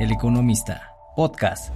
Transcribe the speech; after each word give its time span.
El 0.00 0.12
Economista, 0.12 0.94
podcast. 1.14 1.74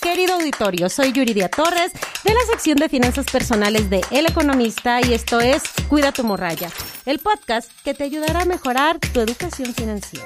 Querido 0.00 0.36
auditorio, 0.36 0.88
soy 0.88 1.12
Yuridia 1.12 1.50
Torres 1.50 1.92
de 2.24 2.32
la 2.32 2.40
sección 2.50 2.78
de 2.78 2.88
finanzas 2.88 3.26
personales 3.30 3.90
de 3.90 4.00
El 4.10 4.24
Economista 4.24 5.02
y 5.06 5.12
esto 5.12 5.38
es 5.38 5.64
Cuida 5.90 6.12
tu 6.12 6.24
morralla, 6.24 6.70
el 7.04 7.18
podcast 7.18 7.70
que 7.84 7.92
te 7.92 8.04
ayudará 8.04 8.40
a 8.40 8.46
mejorar 8.46 8.98
tu 9.12 9.20
educación 9.20 9.74
financiera. 9.74 10.24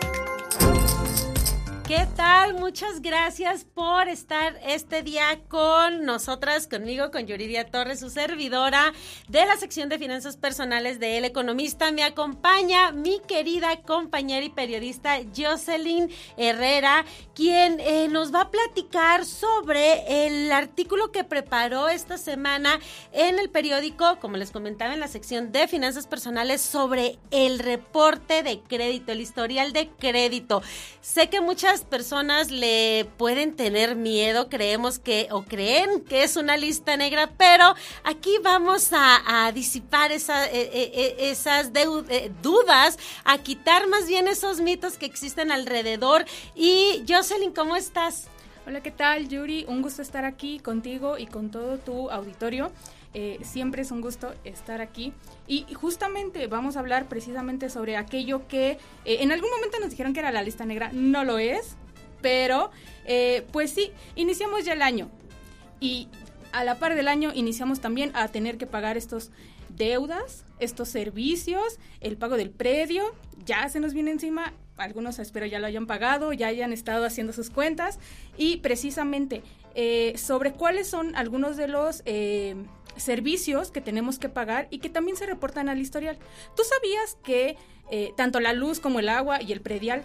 ¿Qué 1.86 2.04
tal? 2.16 2.54
Muchas 2.54 3.00
gracias 3.00 3.64
por 3.64 4.08
estar 4.08 4.58
este 4.66 5.04
día 5.04 5.38
con 5.46 6.04
nosotras, 6.04 6.66
conmigo, 6.66 7.12
con 7.12 7.28
Yuridia 7.28 7.70
Torres, 7.70 8.00
su 8.00 8.10
servidora 8.10 8.92
de 9.28 9.46
la 9.46 9.56
sección 9.56 9.88
de 9.88 9.96
finanzas 9.96 10.36
personales 10.36 10.98
de 10.98 11.16
El 11.16 11.24
Economista. 11.24 11.92
Me 11.92 12.02
acompaña 12.02 12.90
mi 12.90 13.20
querida 13.28 13.82
compañera 13.82 14.44
y 14.44 14.50
periodista 14.50 15.20
Jocelyn 15.36 16.10
Herrera, 16.36 17.04
quien 17.36 17.78
eh, 17.78 18.08
nos 18.08 18.34
va 18.34 18.41
a 18.41 18.50
platicar 18.50 19.24
sobre 19.24 20.27
el 20.27 20.50
artículo 20.50 21.12
que 21.12 21.22
preparó 21.22 21.88
esta 21.88 22.18
semana 22.18 22.80
en 23.12 23.38
el 23.38 23.48
periódico, 23.48 24.18
como 24.18 24.38
les 24.38 24.50
comentaba 24.50 24.92
en 24.92 24.98
la 24.98 25.06
sección 25.06 25.52
de 25.52 25.68
finanzas 25.68 26.08
personales, 26.08 26.62
sobre 26.62 27.20
el 27.30 27.60
reporte 27.60 28.42
de 28.42 28.58
crédito, 28.58 29.12
el 29.12 29.20
historial 29.20 29.72
de 29.72 29.88
crédito. 29.91 30.64
Sé 31.00 31.28
que 31.28 31.41
muchas 31.41 31.75
personas 31.82 32.50
le 32.50 33.06
pueden 33.16 33.56
tener 33.56 33.96
miedo, 33.96 34.48
creemos 34.48 34.98
que 34.98 35.28
o 35.30 35.42
creen 35.42 36.02
que 36.04 36.22
es 36.22 36.36
una 36.36 36.56
lista 36.56 36.96
negra, 36.96 37.30
pero 37.36 37.74
aquí 38.04 38.30
vamos 38.42 38.90
a, 38.92 39.50
disipar 39.52 40.12
e, 40.12 40.16
e, 40.16 41.16
e, 41.18 41.30
esas 41.30 41.70
eh, 41.74 42.30
dudas, 42.42 42.98
a 43.24 43.38
quitar 43.38 43.86
más 43.88 44.06
bien 44.06 44.28
esos 44.28 44.60
mitos 44.60 44.96
que 44.98 45.06
existen 45.06 45.52
alrededor. 45.52 46.24
Y 46.54 47.04
Jocelyn, 47.08 47.52
¿cómo 47.52 47.77
estás? 47.77 48.28
Hola, 48.66 48.80
¿qué 48.80 48.90
tal, 48.90 49.28
Yuri? 49.28 49.64
Un 49.68 49.80
gusto 49.80 50.02
estar 50.02 50.24
aquí 50.24 50.58
contigo 50.58 51.18
y 51.18 51.27
con 51.27 51.50
todo 51.50 51.78
tu 51.78 52.11
auditorio. 52.11 52.72
Eh, 53.19 53.39
siempre 53.42 53.81
es 53.81 53.92
un 53.92 54.03
gusto 54.03 54.34
estar 54.45 54.83
aquí. 54.83 55.14
Y 55.47 55.64
justamente 55.72 56.48
vamos 56.48 56.77
a 56.77 56.81
hablar 56.81 57.09
precisamente 57.09 57.70
sobre 57.70 57.97
aquello 57.97 58.47
que 58.47 58.73
eh, 59.06 59.17
en 59.20 59.33
algún 59.33 59.48
momento 59.48 59.81
nos 59.81 59.89
dijeron 59.89 60.12
que 60.12 60.20
era 60.20 60.31
la 60.33 60.42
lista 60.42 60.67
negra. 60.67 60.91
No 60.92 61.25
lo 61.25 61.39
es, 61.39 61.77
pero 62.20 62.70
eh, 63.06 63.47
pues 63.53 63.70
sí, 63.70 63.91
iniciamos 64.17 64.67
ya 64.67 64.75
el 64.75 64.83
año. 64.83 65.08
Y 65.81 66.08
a 66.53 66.62
la 66.62 66.75
par 66.78 66.95
del 66.95 67.08
año 67.08 67.33
iniciamos 67.34 67.81
también 67.81 68.11
a 68.14 68.28
tener 68.28 68.58
que 68.58 68.67
pagar 68.67 68.98
estos 68.98 69.30
deudas, 69.70 70.45
estos 70.58 70.91
servicios, 70.91 71.78
el 72.03 72.19
pago 72.19 72.36
del 72.36 72.51
predio, 72.51 73.14
ya 73.47 73.67
se 73.70 73.80
nos 73.80 73.95
viene 73.95 74.11
encima, 74.11 74.53
algunos 74.77 75.19
espero 75.20 75.47
ya 75.47 75.58
lo 75.58 75.67
hayan 75.67 75.86
pagado, 75.86 76.34
ya 76.34 76.48
hayan 76.48 76.75
estado 76.75 77.06
haciendo 77.06 77.33
sus 77.33 77.48
cuentas 77.48 77.98
y 78.36 78.58
precisamente 78.58 79.42
sobre 80.16 80.52
cuáles 80.52 80.88
son 80.88 81.14
algunos 81.16 81.56
de 81.56 81.69
los 81.69 82.02
servicios 82.96 83.70
que 83.70 83.80
tenemos 83.80 84.18
que 84.18 84.28
pagar 84.28 84.68
y 84.70 84.78
que 84.78 84.88
también 84.88 85.16
se 85.16 85.27
reportan 85.27 85.68
al 85.68 85.78
historial. 85.78 86.18
¿Tú 86.56 86.62
sabías 86.64 87.16
que 87.22 87.56
eh, 87.91 88.12
tanto 88.16 88.41
la 88.41 88.52
luz 88.52 88.80
como 88.80 88.98
el 88.98 89.08
agua 89.08 89.41
y 89.41 89.52
el 89.52 89.60
predial 89.60 90.02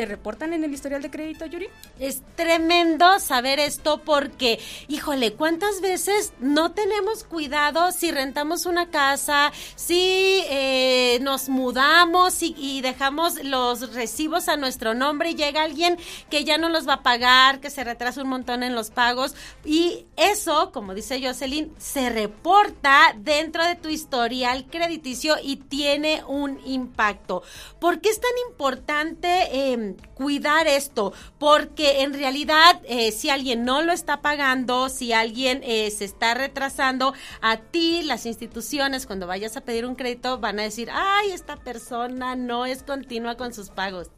te 0.00 0.06
reportan 0.06 0.54
en 0.54 0.64
el 0.64 0.72
historial 0.72 1.02
de 1.02 1.10
crédito, 1.10 1.44
Yuri? 1.44 1.68
Es 1.98 2.22
tremendo 2.34 3.18
saber 3.18 3.60
esto 3.60 4.00
porque, 4.02 4.58
híjole, 4.88 5.34
¿cuántas 5.34 5.82
veces 5.82 6.32
no 6.40 6.72
tenemos 6.72 7.22
cuidado 7.22 7.92
si 7.92 8.10
rentamos 8.10 8.64
una 8.64 8.88
casa, 8.88 9.52
si 9.76 10.42
eh, 10.48 11.18
nos 11.20 11.50
mudamos 11.50 12.38
y, 12.42 12.80
dejamos 12.80 13.44
los 13.44 13.92
recibos 13.92 14.48
a 14.48 14.56
nuestro 14.56 14.94
nombre 14.94 15.32
y 15.32 15.34
llega 15.34 15.64
alguien 15.64 15.98
que 16.30 16.44
ya 16.44 16.56
no 16.56 16.70
los 16.70 16.88
va 16.88 16.94
a 16.94 17.02
pagar, 17.02 17.60
que 17.60 17.68
se 17.68 17.84
retrasa 17.84 18.22
un 18.22 18.30
montón 18.30 18.62
en 18.62 18.74
los 18.74 18.88
pagos? 18.88 19.34
Y 19.66 20.06
eso, 20.16 20.72
como 20.72 20.94
dice 20.94 21.20
Jocelyn, 21.22 21.74
se 21.76 22.08
reporta 22.08 23.14
dentro 23.18 23.66
de 23.66 23.74
tu 23.74 23.90
historial 23.90 24.64
crediticio 24.64 25.36
y 25.42 25.56
tiene 25.56 26.24
un 26.26 26.58
impacto. 26.64 27.42
¿Por 27.78 28.00
qué 28.00 28.08
es 28.08 28.18
tan 28.18 28.30
importante? 28.48 29.28
Eh, 29.52 29.89
cuidar 30.14 30.66
esto, 30.66 31.12
porque 31.38 32.02
en 32.02 32.12
realidad 32.12 32.80
eh, 32.84 33.12
si 33.12 33.30
alguien 33.30 33.64
no 33.64 33.82
lo 33.82 33.92
está 33.92 34.20
pagando, 34.20 34.88
si 34.88 35.12
alguien 35.12 35.60
eh, 35.64 35.90
se 35.90 36.04
está 36.04 36.34
retrasando, 36.34 37.14
a 37.40 37.56
ti 37.58 38.02
las 38.02 38.26
instituciones 38.26 39.06
cuando 39.06 39.26
vayas 39.26 39.56
a 39.56 39.62
pedir 39.62 39.86
un 39.86 39.94
crédito 39.94 40.38
van 40.38 40.60
a 40.60 40.62
decir, 40.62 40.88
ay, 40.92 41.30
esta 41.30 41.56
persona 41.56 42.36
no 42.36 42.66
es 42.66 42.82
continua 42.82 43.36
con 43.36 43.52
sus 43.52 43.70
pagos. 43.70 44.10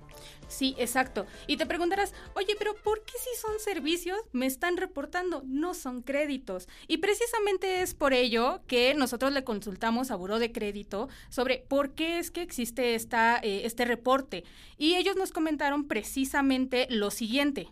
Sí, 0.52 0.74
exacto. 0.76 1.24
Y 1.46 1.56
te 1.56 1.64
preguntarás, 1.64 2.12
oye, 2.34 2.54
pero 2.58 2.74
¿por 2.84 3.02
qué 3.04 3.14
si 3.18 3.40
son 3.40 3.58
servicios 3.58 4.18
me 4.32 4.44
están 4.44 4.76
reportando? 4.76 5.42
No 5.46 5.72
son 5.72 6.02
créditos. 6.02 6.68
Y 6.88 6.98
precisamente 6.98 7.80
es 7.80 7.94
por 7.94 8.12
ello 8.12 8.60
que 8.66 8.92
nosotros 8.92 9.32
le 9.32 9.44
consultamos 9.44 10.10
a 10.10 10.16
Buró 10.16 10.38
de 10.38 10.52
Crédito 10.52 11.08
sobre 11.30 11.64
por 11.68 11.92
qué 11.92 12.18
es 12.18 12.30
que 12.30 12.42
existe 12.42 12.94
esta, 12.94 13.38
eh, 13.38 13.62
este 13.64 13.86
reporte. 13.86 14.44
Y 14.76 14.96
ellos 14.96 15.16
nos 15.16 15.32
comentaron 15.32 15.88
precisamente 15.88 16.86
lo 16.90 17.10
siguiente. 17.10 17.68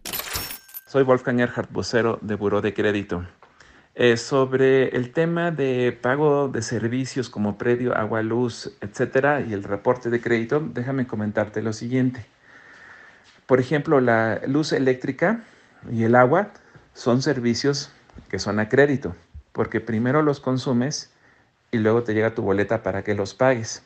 Soy 0.87 1.03
Wolfgang 1.03 1.41
Erhard, 1.41 1.69
vocero 1.71 2.19
de 2.23 2.35
Buró 2.35 2.63
de 2.63 2.73
Crédito. 2.73 3.27
Eh, 3.95 4.17
sobre 4.17 4.97
el 4.97 5.13
tema 5.13 5.51
de 5.51 5.93
pago 5.93 6.49
de 6.49 6.63
servicios 6.63 7.29
como 7.29 7.59
predio, 7.59 7.95
agua, 7.95 8.23
luz, 8.23 8.75
etcétera, 8.81 9.43
y 9.43 9.53
el 9.53 9.65
reporte 9.65 10.09
de 10.09 10.23
crédito, 10.23 10.61
déjame 10.61 11.07
comentarte 11.07 11.61
lo 11.61 11.75
siguiente. 11.75 12.25
Por 13.51 13.59
ejemplo, 13.59 14.01
la 14.01 14.41
luz 14.47 14.73
eléctrica 14.73 15.43
y 15.91 16.05
el 16.05 16.15
agua 16.15 16.53
son 16.95 17.21
servicios 17.21 17.91
que 18.29 18.39
son 18.39 18.61
a 18.61 18.69
crédito, 18.69 19.17
porque 19.51 19.81
primero 19.81 20.23
los 20.23 20.39
consumes 20.39 21.11
y 21.73 21.79
luego 21.79 22.05
te 22.05 22.15
llega 22.15 22.33
tu 22.33 22.43
boleta 22.43 22.85
para 22.85 23.03
que 23.03 23.17
los 23.17 23.35
pagues. 23.35 23.83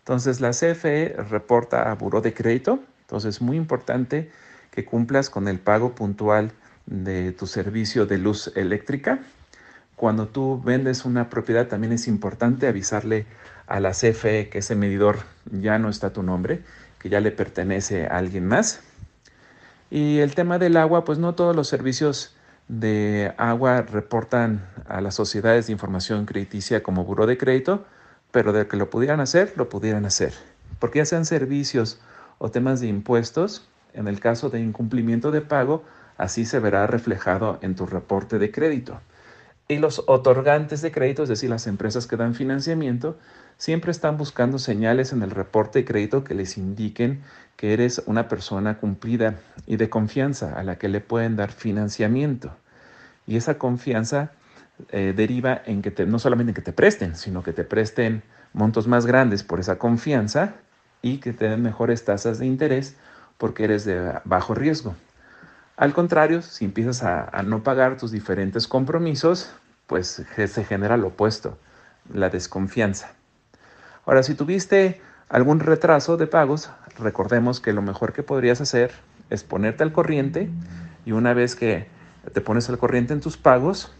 Entonces 0.00 0.42
la 0.42 0.50
CFE 0.50 1.16
reporta 1.30 1.90
a 1.90 1.94
Buró 1.94 2.20
de 2.20 2.34
Crédito, 2.34 2.80
entonces 3.00 3.36
es 3.36 3.40
muy 3.40 3.56
importante 3.56 4.30
que 4.70 4.84
cumplas 4.84 5.30
con 5.30 5.48
el 5.48 5.58
pago 5.58 5.94
puntual 5.94 6.52
de 6.84 7.32
tu 7.32 7.46
servicio 7.46 8.04
de 8.04 8.18
luz 8.18 8.52
eléctrica. 8.56 9.20
Cuando 9.96 10.28
tú 10.28 10.60
vendes 10.60 11.06
una 11.06 11.30
propiedad 11.30 11.66
también 11.66 11.94
es 11.94 12.08
importante 12.08 12.66
avisarle 12.66 13.24
a 13.66 13.80
la 13.80 13.92
CFE 13.92 14.50
que 14.50 14.58
ese 14.58 14.76
medidor 14.76 15.20
ya 15.50 15.78
no 15.78 15.88
está 15.88 16.12
tu 16.12 16.22
nombre 16.22 16.60
que 17.02 17.08
ya 17.08 17.20
le 17.20 17.32
pertenece 17.32 18.06
a 18.06 18.18
alguien 18.18 18.46
más. 18.46 18.80
Y 19.90 20.20
el 20.20 20.34
tema 20.34 20.58
del 20.58 20.76
agua, 20.76 21.04
pues 21.04 21.18
no 21.18 21.34
todos 21.34 21.54
los 21.54 21.68
servicios 21.68 22.34
de 22.68 23.34
agua 23.36 23.82
reportan 23.82 24.66
a 24.86 25.00
las 25.00 25.16
sociedades 25.16 25.66
de 25.66 25.72
información 25.72 26.24
crediticia 26.24 26.82
como 26.82 27.04
buro 27.04 27.26
de 27.26 27.36
crédito, 27.36 27.84
pero 28.30 28.52
de 28.52 28.66
que 28.68 28.76
lo 28.76 28.88
pudieran 28.88 29.20
hacer, 29.20 29.52
lo 29.56 29.68
pudieran 29.68 30.06
hacer. 30.06 30.32
Porque 30.78 31.00
ya 31.00 31.04
sean 31.04 31.26
servicios 31.26 32.00
o 32.38 32.50
temas 32.50 32.80
de 32.80 32.86
impuestos, 32.86 33.68
en 33.92 34.08
el 34.08 34.20
caso 34.20 34.48
de 34.48 34.60
incumplimiento 34.60 35.30
de 35.30 35.42
pago, 35.42 35.84
así 36.16 36.44
se 36.44 36.60
verá 36.60 36.86
reflejado 36.86 37.58
en 37.62 37.74
tu 37.74 37.84
reporte 37.84 38.38
de 38.38 38.50
crédito. 38.50 39.00
Y 39.68 39.78
los 39.78 40.04
otorgantes 40.06 40.82
de 40.82 40.92
crédito, 40.92 41.24
es 41.24 41.28
decir, 41.28 41.50
las 41.50 41.66
empresas 41.66 42.06
que 42.06 42.16
dan 42.16 42.34
financiamiento, 42.34 43.18
siempre 43.56 43.90
están 43.90 44.16
buscando 44.16 44.58
señales 44.58 45.12
en 45.12 45.22
el 45.22 45.30
reporte 45.30 45.80
de 45.80 45.84
crédito 45.84 46.24
que 46.24 46.34
les 46.34 46.56
indiquen 46.56 47.22
que 47.56 47.72
eres 47.72 48.02
una 48.06 48.28
persona 48.28 48.78
cumplida 48.78 49.36
y 49.66 49.76
de 49.76 49.88
confianza 49.88 50.58
a 50.58 50.64
la 50.64 50.78
que 50.78 50.88
le 50.88 51.00
pueden 51.00 51.36
dar 51.36 51.52
financiamiento. 51.52 52.56
Y 53.26 53.36
esa 53.36 53.58
confianza 53.58 54.32
eh, 54.90 55.12
deriva 55.14 55.62
en 55.64 55.80
que 55.82 56.06
no 56.06 56.18
solamente 56.18 56.50
en 56.50 56.54
que 56.54 56.62
te 56.62 56.72
presten, 56.72 57.14
sino 57.14 57.42
que 57.42 57.52
te 57.52 57.64
presten 57.64 58.22
montos 58.52 58.88
más 58.88 59.06
grandes 59.06 59.42
por 59.42 59.60
esa 59.60 59.78
confianza 59.78 60.54
y 61.02 61.18
que 61.18 61.32
te 61.32 61.48
den 61.48 61.62
mejores 61.62 62.04
tasas 62.04 62.38
de 62.38 62.46
interés 62.46 62.96
porque 63.38 63.64
eres 63.64 63.84
de 63.84 64.18
bajo 64.24 64.54
riesgo. 64.54 64.94
Al 65.76 65.92
contrario, 65.92 66.42
si 66.42 66.64
empiezas 66.64 67.02
a, 67.02 67.28
a 67.28 67.42
no 67.42 67.62
pagar 67.62 67.96
tus 67.96 68.10
diferentes 68.10 68.66
compromisos, 68.66 69.52
pues 69.86 70.24
se 70.36 70.64
genera 70.64 70.96
lo 70.96 71.08
opuesto, 71.08 71.58
la 72.12 72.28
desconfianza. 72.28 73.14
Ahora, 74.04 74.22
si 74.22 74.34
tuviste 74.34 75.00
algún 75.28 75.60
retraso 75.60 76.16
de 76.16 76.26
pagos, 76.26 76.70
recordemos 76.98 77.60
que 77.60 77.72
lo 77.72 77.82
mejor 77.82 78.12
que 78.12 78.22
podrías 78.22 78.60
hacer 78.60 78.92
es 79.30 79.44
ponerte 79.44 79.82
al 79.82 79.92
corriente 79.92 80.50
y 81.06 81.12
una 81.12 81.34
vez 81.34 81.54
que 81.54 81.86
te 82.32 82.40
pones 82.40 82.68
al 82.68 82.78
corriente 82.78 83.12
en 83.12 83.20
tus 83.20 83.36
pagos, 83.36 83.92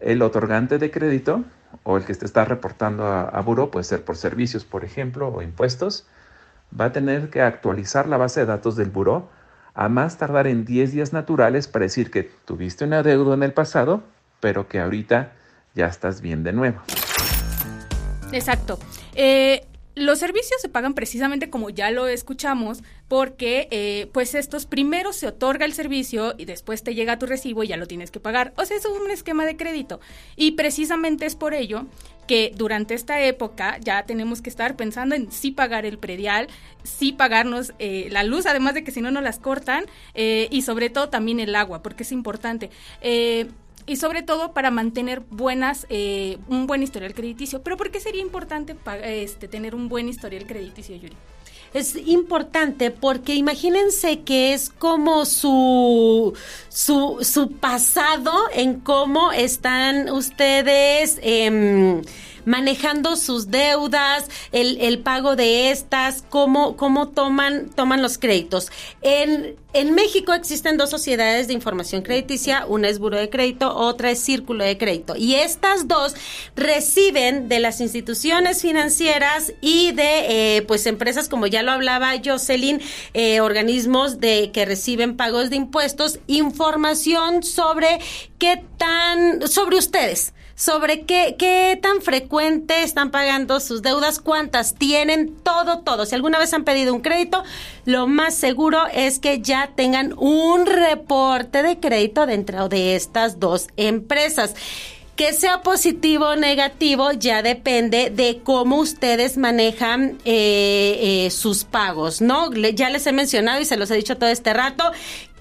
el 0.00 0.20
otorgante 0.22 0.78
de 0.78 0.90
crédito 0.90 1.44
o 1.82 1.96
el 1.96 2.04
que 2.04 2.14
te 2.14 2.26
está 2.26 2.44
reportando 2.44 3.06
a, 3.06 3.22
a 3.22 3.40
Buro, 3.40 3.70
puede 3.70 3.84
ser 3.84 4.04
por 4.04 4.16
servicios, 4.16 4.64
por 4.64 4.84
ejemplo, 4.84 5.28
o 5.28 5.42
impuestos, 5.42 6.06
va 6.78 6.86
a 6.86 6.92
tener 6.92 7.30
que 7.30 7.40
actualizar 7.42 8.06
la 8.08 8.16
base 8.16 8.40
de 8.40 8.46
datos 8.46 8.76
del 8.76 8.90
Buro 8.90 9.30
a 9.74 9.88
más 9.88 10.18
tardar 10.18 10.46
en 10.46 10.64
10 10.64 10.92
días 10.92 11.12
naturales 11.12 11.66
para 11.66 11.84
decir 11.84 12.10
que 12.10 12.30
tuviste 12.44 12.84
una 12.84 13.02
deuda 13.02 13.34
en 13.34 13.42
el 13.42 13.52
pasado, 13.52 14.02
pero 14.40 14.68
que 14.68 14.80
ahorita 14.80 15.32
ya 15.74 15.86
estás 15.86 16.20
bien 16.20 16.44
de 16.44 16.52
nuevo. 16.52 16.80
Exacto. 18.32 18.78
Eh, 19.14 19.66
los 19.96 20.18
servicios 20.18 20.60
se 20.60 20.68
pagan 20.68 20.94
precisamente 20.94 21.50
como 21.50 21.70
ya 21.70 21.90
lo 21.92 22.08
escuchamos, 22.08 22.82
porque 23.06 23.68
eh, 23.70 24.08
pues 24.12 24.34
estos 24.34 24.66
primero 24.66 25.12
se 25.12 25.28
otorga 25.28 25.66
el 25.66 25.72
servicio 25.72 26.34
y 26.36 26.46
después 26.46 26.82
te 26.82 26.96
llega 26.96 27.18
tu 27.18 27.26
recibo 27.26 27.62
y 27.62 27.68
ya 27.68 27.76
lo 27.76 27.86
tienes 27.86 28.10
que 28.10 28.18
pagar. 28.18 28.52
O 28.56 28.64
sea, 28.64 28.76
es 28.76 28.84
un 28.86 29.10
esquema 29.10 29.46
de 29.46 29.56
crédito. 29.56 30.00
Y 30.34 30.52
precisamente 30.52 31.26
es 31.26 31.36
por 31.36 31.54
ello 31.54 31.86
que 32.26 32.52
durante 32.56 32.94
esta 32.94 33.22
época 33.22 33.78
ya 33.80 34.04
tenemos 34.04 34.42
que 34.42 34.50
estar 34.50 34.74
pensando 34.74 35.14
en 35.14 35.30
sí 35.30 35.52
pagar 35.52 35.86
el 35.86 35.98
predial, 35.98 36.48
sí 36.82 37.12
pagarnos 37.12 37.72
eh, 37.78 38.08
la 38.10 38.24
luz, 38.24 38.46
además 38.46 38.74
de 38.74 38.82
que 38.82 38.90
si 38.90 39.00
no 39.00 39.12
nos 39.12 39.22
las 39.22 39.38
cortan, 39.38 39.84
eh, 40.14 40.48
y 40.50 40.62
sobre 40.62 40.90
todo 40.90 41.08
también 41.08 41.38
el 41.38 41.54
agua, 41.54 41.82
porque 41.82 42.02
es 42.02 42.10
importante 42.10 42.70
y 43.86 43.96
sobre 43.96 44.22
todo 44.22 44.52
para 44.52 44.70
mantener 44.70 45.20
buenas 45.30 45.86
eh, 45.88 46.38
un 46.48 46.66
buen 46.66 46.82
historial 46.82 47.14
crediticio. 47.14 47.62
Pero 47.62 47.76
¿por 47.76 47.90
qué 47.90 48.00
sería 48.00 48.22
importante 48.22 48.76
este, 49.02 49.48
tener 49.48 49.74
un 49.74 49.88
buen 49.88 50.08
historial 50.08 50.46
crediticio, 50.46 50.96
Yuri? 50.96 51.16
Es 51.74 51.96
importante 51.96 52.92
porque 52.92 53.34
imagínense 53.34 54.20
que 54.20 54.54
es 54.54 54.70
como 54.70 55.24
su, 55.24 56.32
su, 56.68 57.18
su 57.20 57.50
pasado 57.52 58.32
en 58.52 58.80
cómo 58.80 59.32
están 59.32 60.10
ustedes... 60.10 61.18
Eh, 61.22 62.02
manejando 62.44 63.16
sus 63.16 63.50
deudas, 63.50 64.26
el, 64.52 64.80
el 64.80 64.98
pago 65.00 65.36
de 65.36 65.70
estas, 65.70 66.22
cómo, 66.28 66.76
cómo 66.76 67.08
toman, 67.08 67.70
toman 67.70 68.02
los 68.02 68.18
créditos. 68.18 68.70
En, 69.02 69.56
en 69.72 69.94
México 69.94 70.32
existen 70.32 70.76
dos 70.76 70.90
sociedades 70.90 71.48
de 71.48 71.52
información 71.52 72.02
crediticia, 72.02 72.64
una 72.66 72.88
es 72.88 72.98
Buro 72.98 73.18
de 73.18 73.28
Crédito, 73.28 73.74
otra 73.74 74.10
es 74.10 74.20
Círculo 74.20 74.64
de 74.64 74.78
Crédito. 74.78 75.16
Y 75.16 75.34
estas 75.34 75.88
dos 75.88 76.14
reciben 76.54 77.48
de 77.48 77.60
las 77.60 77.80
instituciones 77.80 78.62
financieras 78.62 79.52
y 79.60 79.92
de 79.92 80.56
eh, 80.56 80.62
pues 80.62 80.86
empresas, 80.86 81.28
como 81.28 81.46
ya 81.46 81.62
lo 81.62 81.72
hablaba 81.72 82.12
Jocelyn, 82.24 82.80
eh, 83.14 83.40
organismos 83.40 84.20
de 84.20 84.50
que 84.52 84.64
reciben 84.64 85.16
pagos 85.16 85.50
de 85.50 85.56
impuestos, 85.56 86.18
información 86.26 87.42
sobre 87.42 87.98
qué 88.38 88.62
tan, 88.78 89.46
sobre 89.48 89.78
ustedes 89.78 90.34
sobre 90.54 91.02
qué, 91.02 91.36
qué 91.38 91.78
tan 91.80 92.00
frecuente 92.00 92.82
están 92.82 93.10
pagando 93.10 93.60
sus 93.60 93.82
deudas, 93.82 94.20
cuántas 94.20 94.74
tienen, 94.74 95.34
todo, 95.42 95.80
todo. 95.80 96.06
Si 96.06 96.14
alguna 96.14 96.38
vez 96.38 96.52
han 96.54 96.64
pedido 96.64 96.94
un 96.94 97.00
crédito, 97.00 97.42
lo 97.84 98.06
más 98.06 98.34
seguro 98.34 98.86
es 98.92 99.18
que 99.18 99.40
ya 99.40 99.70
tengan 99.74 100.14
un 100.16 100.66
reporte 100.66 101.62
de 101.62 101.80
crédito 101.80 102.26
dentro 102.26 102.68
de 102.68 102.94
estas 102.96 103.40
dos 103.40 103.68
empresas. 103.76 104.54
Que 105.16 105.32
sea 105.32 105.62
positivo 105.62 106.30
o 106.30 106.36
negativo 106.36 107.12
ya 107.12 107.42
depende 107.42 108.10
de 108.10 108.40
cómo 108.42 108.78
ustedes 108.78 109.36
manejan 109.36 110.18
eh, 110.24 111.26
eh, 111.26 111.30
sus 111.30 111.64
pagos, 111.64 112.20
¿no? 112.20 112.52
ya 112.52 112.90
les 112.90 113.06
he 113.06 113.12
mencionado 113.12 113.60
y 113.60 113.64
se 113.64 113.76
los 113.76 113.90
he 113.92 113.96
dicho 113.96 114.16
todo 114.16 114.30
este 114.30 114.52
rato 114.52 114.90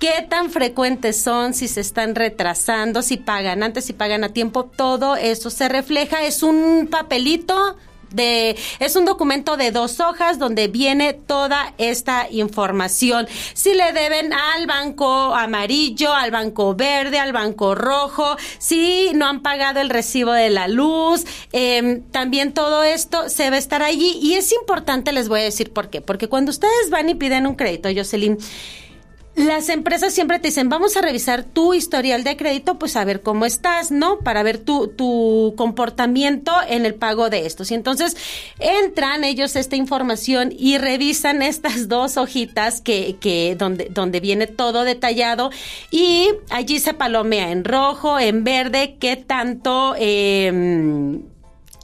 qué 0.04 0.28
tan 0.30 0.50
frecuentes 0.52 1.22
son, 1.22 1.54
si 1.54 1.70
se 1.70 1.80
están 1.80 2.14
retrasando, 2.14 3.02
si 3.02 3.16
pagan 3.16 3.64
antes, 3.64 3.86
si 3.86 3.94
pagan 3.94 4.26
a 4.26 4.30
tiempo, 4.30 4.66
todo 4.66 5.16
eso 5.16 5.50
se 5.50 5.70
refleja. 5.70 6.24
Es 6.24 6.44
un 6.44 6.90
papelito 6.92 7.78
de, 8.14 8.56
es 8.80 8.96
un 8.96 9.06
documento 9.06 9.58
de 9.58 9.72
dos 9.72 10.00
hojas 10.00 10.40
donde 10.40 10.68
viene 10.68 11.14
toda 11.14 11.74
esta 11.78 12.28
información. 12.32 13.28
Si 13.54 13.74
le 13.74 13.92
deben 13.92 14.32
al 14.32 14.66
banco 14.66 15.36
amarillo, 15.36 16.14
al 16.14 16.32
banco 16.32 16.76
verde, 16.76 17.20
al 17.20 17.34
banco 17.34 17.76
rojo, 17.76 18.38
si 18.58 19.12
no 19.14 19.28
han 19.28 19.42
pagado 19.42 19.82
el 19.82 19.90
recibo 19.90 20.32
de 20.32 20.50
la 20.50 20.68
luz, 20.68 21.26
em, 21.52 22.04
también 22.12 22.54
todo 22.54 22.84
esto 22.84 23.30
se 23.30 23.50
va 23.50 23.58
a 23.58 23.60
estar 23.60 23.84
allí. 23.84 24.18
Y 24.22 24.36
es 24.36 24.52
importante, 24.54 25.12
les 25.12 25.28
voy 25.28 25.42
a 25.42 25.44
decir 25.44 25.72
por 25.72 25.90
qué. 25.90 26.02
Porque 26.02 26.28
cuando 26.28 26.52
ustedes 26.52 26.90
van 26.90 27.10
y 27.10 27.16
piden 27.16 27.48
un 27.48 27.56
crédito, 27.56 27.90
Jocelyn, 27.94 28.38
las 29.36 29.70
empresas 29.70 30.14
siempre 30.14 30.38
te 30.40 30.50
dicen, 30.50 30.70
vamos 30.70 30.96
a 30.96 31.02
revisar 31.02 31.44
tu 31.44 31.74
historial 31.74 32.24
de 32.24 32.38
crédito, 32.38 32.78
pues 32.78 32.96
a 32.96 33.04
ver 33.04 33.22
cómo 33.22 33.46
estás, 33.46 33.90
¿no? 33.92 34.20
Para 34.20 34.44
ver 34.44 34.60
tu, 34.60 34.90
tu 34.90 35.56
comportamiento 35.58 36.54
en 36.68 36.86
el 36.86 36.94
pago 36.94 37.30
de 37.32 37.48
estos. 37.48 37.72
Y 37.72 37.74
entonces 37.74 38.16
entran 38.60 39.24
ellos 39.24 39.56
esta 39.56 39.76
información 39.76 40.54
y 40.56 40.78
revisan 40.78 41.42
estas 41.42 41.88
dos 41.88 42.18
hojitas 42.18 42.80
que, 42.80 43.18
que 43.20 43.56
donde, 43.58 43.88
donde 43.90 44.20
viene 44.20 44.46
todo 44.46 44.84
detallado 44.84 45.50
y 45.90 46.30
allí 46.52 46.80
se 46.80 46.94
palomea 46.94 47.52
en 47.52 47.64
rojo, 47.64 48.20
en 48.20 48.44
verde, 48.44 48.98
qué 49.00 49.16
tanto... 49.16 49.96
Eh, 49.98 51.22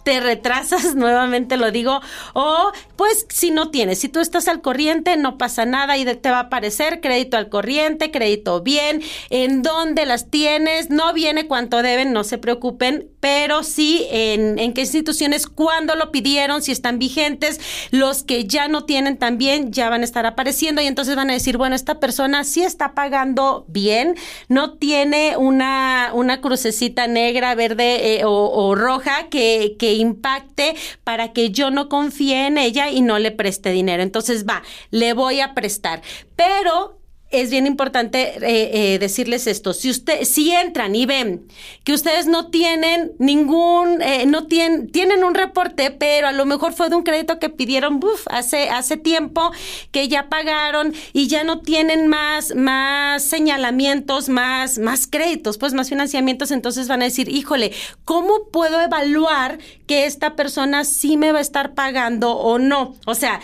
te 0.10 0.20
retrasas, 0.22 0.96
nuevamente 0.96 1.56
lo 1.56 1.70
digo, 1.70 2.02
o 2.34 2.72
pues 2.96 3.28
si 3.30 3.52
no 3.52 3.70
tienes, 3.70 4.00
si 4.00 4.10
tú 4.10 4.22
estás 4.22 4.48
al 4.48 4.60
corriente, 4.60 5.18
no 5.18 5.38
pasa 5.38 5.66
nada 5.66 5.98
y 5.98 6.04
te 6.04 6.32
va 6.32 6.38
a 6.38 6.42
aparecer 6.42 7.00
crédito 7.00 7.38
al 7.38 7.48
corriente, 7.50 8.10
crédito 8.10 8.64
bien, 8.64 9.04
en 9.30 9.62
dónde 9.62 10.08
las 10.08 10.32
tienes, 10.32 10.90
no 10.90 11.14
viene 11.14 11.46
cuánto 11.46 11.84
deben, 11.84 12.12
no 12.12 12.24
se 12.24 12.40
preocupen, 12.40 13.08
pero 13.20 13.62
sí 13.62 14.08
en, 14.10 14.58
en 14.58 14.74
qué 14.74 14.82
instituciones, 14.82 15.46
cuándo 15.46 15.94
lo 15.94 16.12
pidieron, 16.12 16.64
si 16.64 16.72
están 16.72 16.98
vigentes, 16.98 17.60
los 17.92 18.24
que 18.24 18.46
ya 18.46 18.68
no 18.68 18.86
tienen 18.86 19.18
también 19.18 19.72
ya 19.72 19.90
van 19.90 20.02
a 20.02 20.06
estar 20.06 20.26
apareciendo 20.26 20.82
y 20.82 20.88
entonces 20.88 21.16
van 21.16 21.30
a 21.30 21.34
decir, 21.34 21.58
bueno, 21.58 21.76
esta 21.76 22.00
persona 22.00 22.44
sí 22.46 22.64
está 22.64 22.96
pagando 22.96 23.64
bien, 23.68 24.16
no 24.48 24.74
tiene 24.74 25.38
una, 25.38 26.10
una 26.16 26.42
crucecita 26.42 27.06
negra, 27.06 27.54
verde 27.54 28.16
eh, 28.16 28.26
o, 28.26 28.32
o, 28.32 28.74
roja 28.74 29.28
que, 29.30 29.76
que 29.78 29.99
impacte 30.02 30.76
para 31.04 31.34
que 31.34 31.52
yo 31.52 31.72
no 31.72 31.90
confíe 31.90 32.48
en 32.48 32.58
ella 32.58 32.90
y 32.90 33.02
no 33.02 33.20
le 33.20 33.32
preste 33.32 33.72
dinero. 33.72 34.04
Entonces 34.04 34.46
va, 34.48 34.64
le 34.92 35.14
voy 35.14 35.42
a 35.42 35.54
prestar. 35.54 36.02
Pero 36.36 36.99
es 37.32 37.52
bien 37.52 37.68
importante 37.68 38.38
eh, 38.38 38.94
eh, 38.94 39.00
decirles 39.00 39.46
esto. 39.46 39.74
Si 39.74 39.90
usted, 39.90 40.24
si 40.24 40.52
entran 40.52 40.96
y 40.96 41.06
ven 41.06 41.48
que 41.84 41.94
ustedes 41.94 42.26
no 42.26 42.48
tienen 42.48 43.12
ningún, 43.20 44.02
eh, 44.02 44.26
no 44.26 44.48
tienen, 44.48 44.92
tienen 44.92 45.24
un 45.24 45.36
reporte, 45.36 45.92
pero 45.92 46.28
a 46.28 46.32
lo 46.32 46.46
mejor 46.46 46.74
fue 46.74 46.90
de 46.90 46.96
un 46.96 47.04
crédito 47.04 47.38
que 47.38 47.50
pidieron 47.50 48.00
hace, 48.32 48.70
hace 48.70 48.98
tiempo, 48.98 49.52
que 49.92 50.08
ya 50.08 50.28
pagaron 50.28 50.94
y 51.14 51.28
ya 51.28 51.44
no 51.44 51.60
tienen 51.60 52.08
más, 52.08 52.56
más 52.56 53.24
señalamientos, 53.24 54.28
más, 54.30 54.80
más 54.80 55.06
créditos, 55.06 55.58
pues 55.60 55.74
más 55.74 55.90
financiamientos, 55.90 56.50
entonces 56.50 56.88
van 56.88 57.02
a 57.02 57.06
decir, 57.06 57.30
híjole, 57.30 57.74
¿cómo 58.06 58.50
puedo 58.52 58.82
evaluar 58.82 59.60
que 59.86 60.06
esta 60.06 60.36
persona 60.36 60.84
sí 60.84 61.16
me 61.16 61.32
va 61.32 61.40
a 61.40 61.42
estar 61.42 61.74
pagando 61.76 62.32
o 62.32 62.58
no? 62.58 62.96
O 63.06 63.14
sea, 63.14 63.40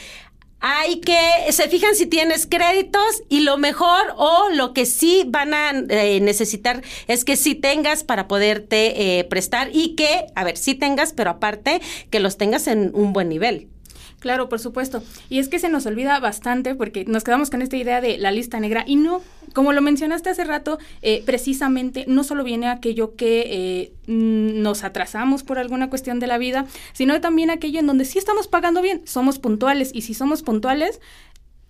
hay 0.67 0.99
que, 0.99 1.19
se 1.51 1.69
fijan 1.69 1.93
si 1.93 2.07
tienes 2.07 2.47
créditos 2.47 3.21
y 3.29 3.41
lo 3.41 3.55
mejor 3.55 4.15
o 4.17 4.49
lo 4.51 4.73
que 4.73 4.87
sí 4.87 5.23
van 5.27 5.53
a 5.53 5.69
eh, 5.69 6.19
necesitar 6.21 6.81
es 7.05 7.23
que 7.23 7.35
sí 7.35 7.53
tengas 7.53 8.03
para 8.03 8.27
poderte 8.27 9.19
eh, 9.19 9.23
prestar 9.25 9.69
y 9.71 9.93
que, 9.93 10.25
a 10.33 10.43
ver, 10.43 10.57
sí 10.57 10.73
tengas, 10.73 11.13
pero 11.13 11.29
aparte 11.29 11.81
que 12.09 12.19
los 12.19 12.37
tengas 12.37 12.65
en 12.65 12.89
un 12.95 13.13
buen 13.13 13.29
nivel. 13.29 13.69
Claro, 14.25 14.49
por 14.49 14.59
supuesto. 14.59 15.03
Y 15.29 15.37
es 15.37 15.49
que 15.49 15.59
se 15.59 15.69
nos 15.69 15.85
olvida 15.85 16.19
bastante 16.19 16.73
porque 16.73 17.05
nos 17.05 17.23
quedamos 17.23 17.51
con 17.51 17.61
esta 17.61 17.77
idea 17.77 18.01
de 18.01 18.17
la 18.17 18.31
lista 18.31 18.59
negra 18.59 18.83
y 18.87 18.95
no, 18.95 19.21
como 19.53 19.71
lo 19.71 19.83
mencionaste 19.83 20.31
hace 20.31 20.43
rato, 20.43 20.79
eh, 21.03 21.21
precisamente 21.27 22.05
no 22.07 22.23
solo 22.23 22.43
viene 22.43 22.67
aquello 22.67 23.15
que 23.15 23.43
eh, 23.45 23.93
nos 24.07 24.83
atrasamos 24.83 25.43
por 25.43 25.59
alguna 25.59 25.91
cuestión 25.91 26.19
de 26.19 26.25
la 26.25 26.39
vida, 26.39 26.65
sino 26.93 27.21
también 27.21 27.51
aquello 27.51 27.79
en 27.79 27.85
donde 27.85 28.03
sí 28.03 28.17
estamos 28.17 28.47
pagando 28.47 28.81
bien, 28.81 29.03
somos 29.05 29.37
puntuales 29.37 29.91
y 29.93 30.01
si 30.01 30.15
somos 30.15 30.41
puntuales, 30.41 31.01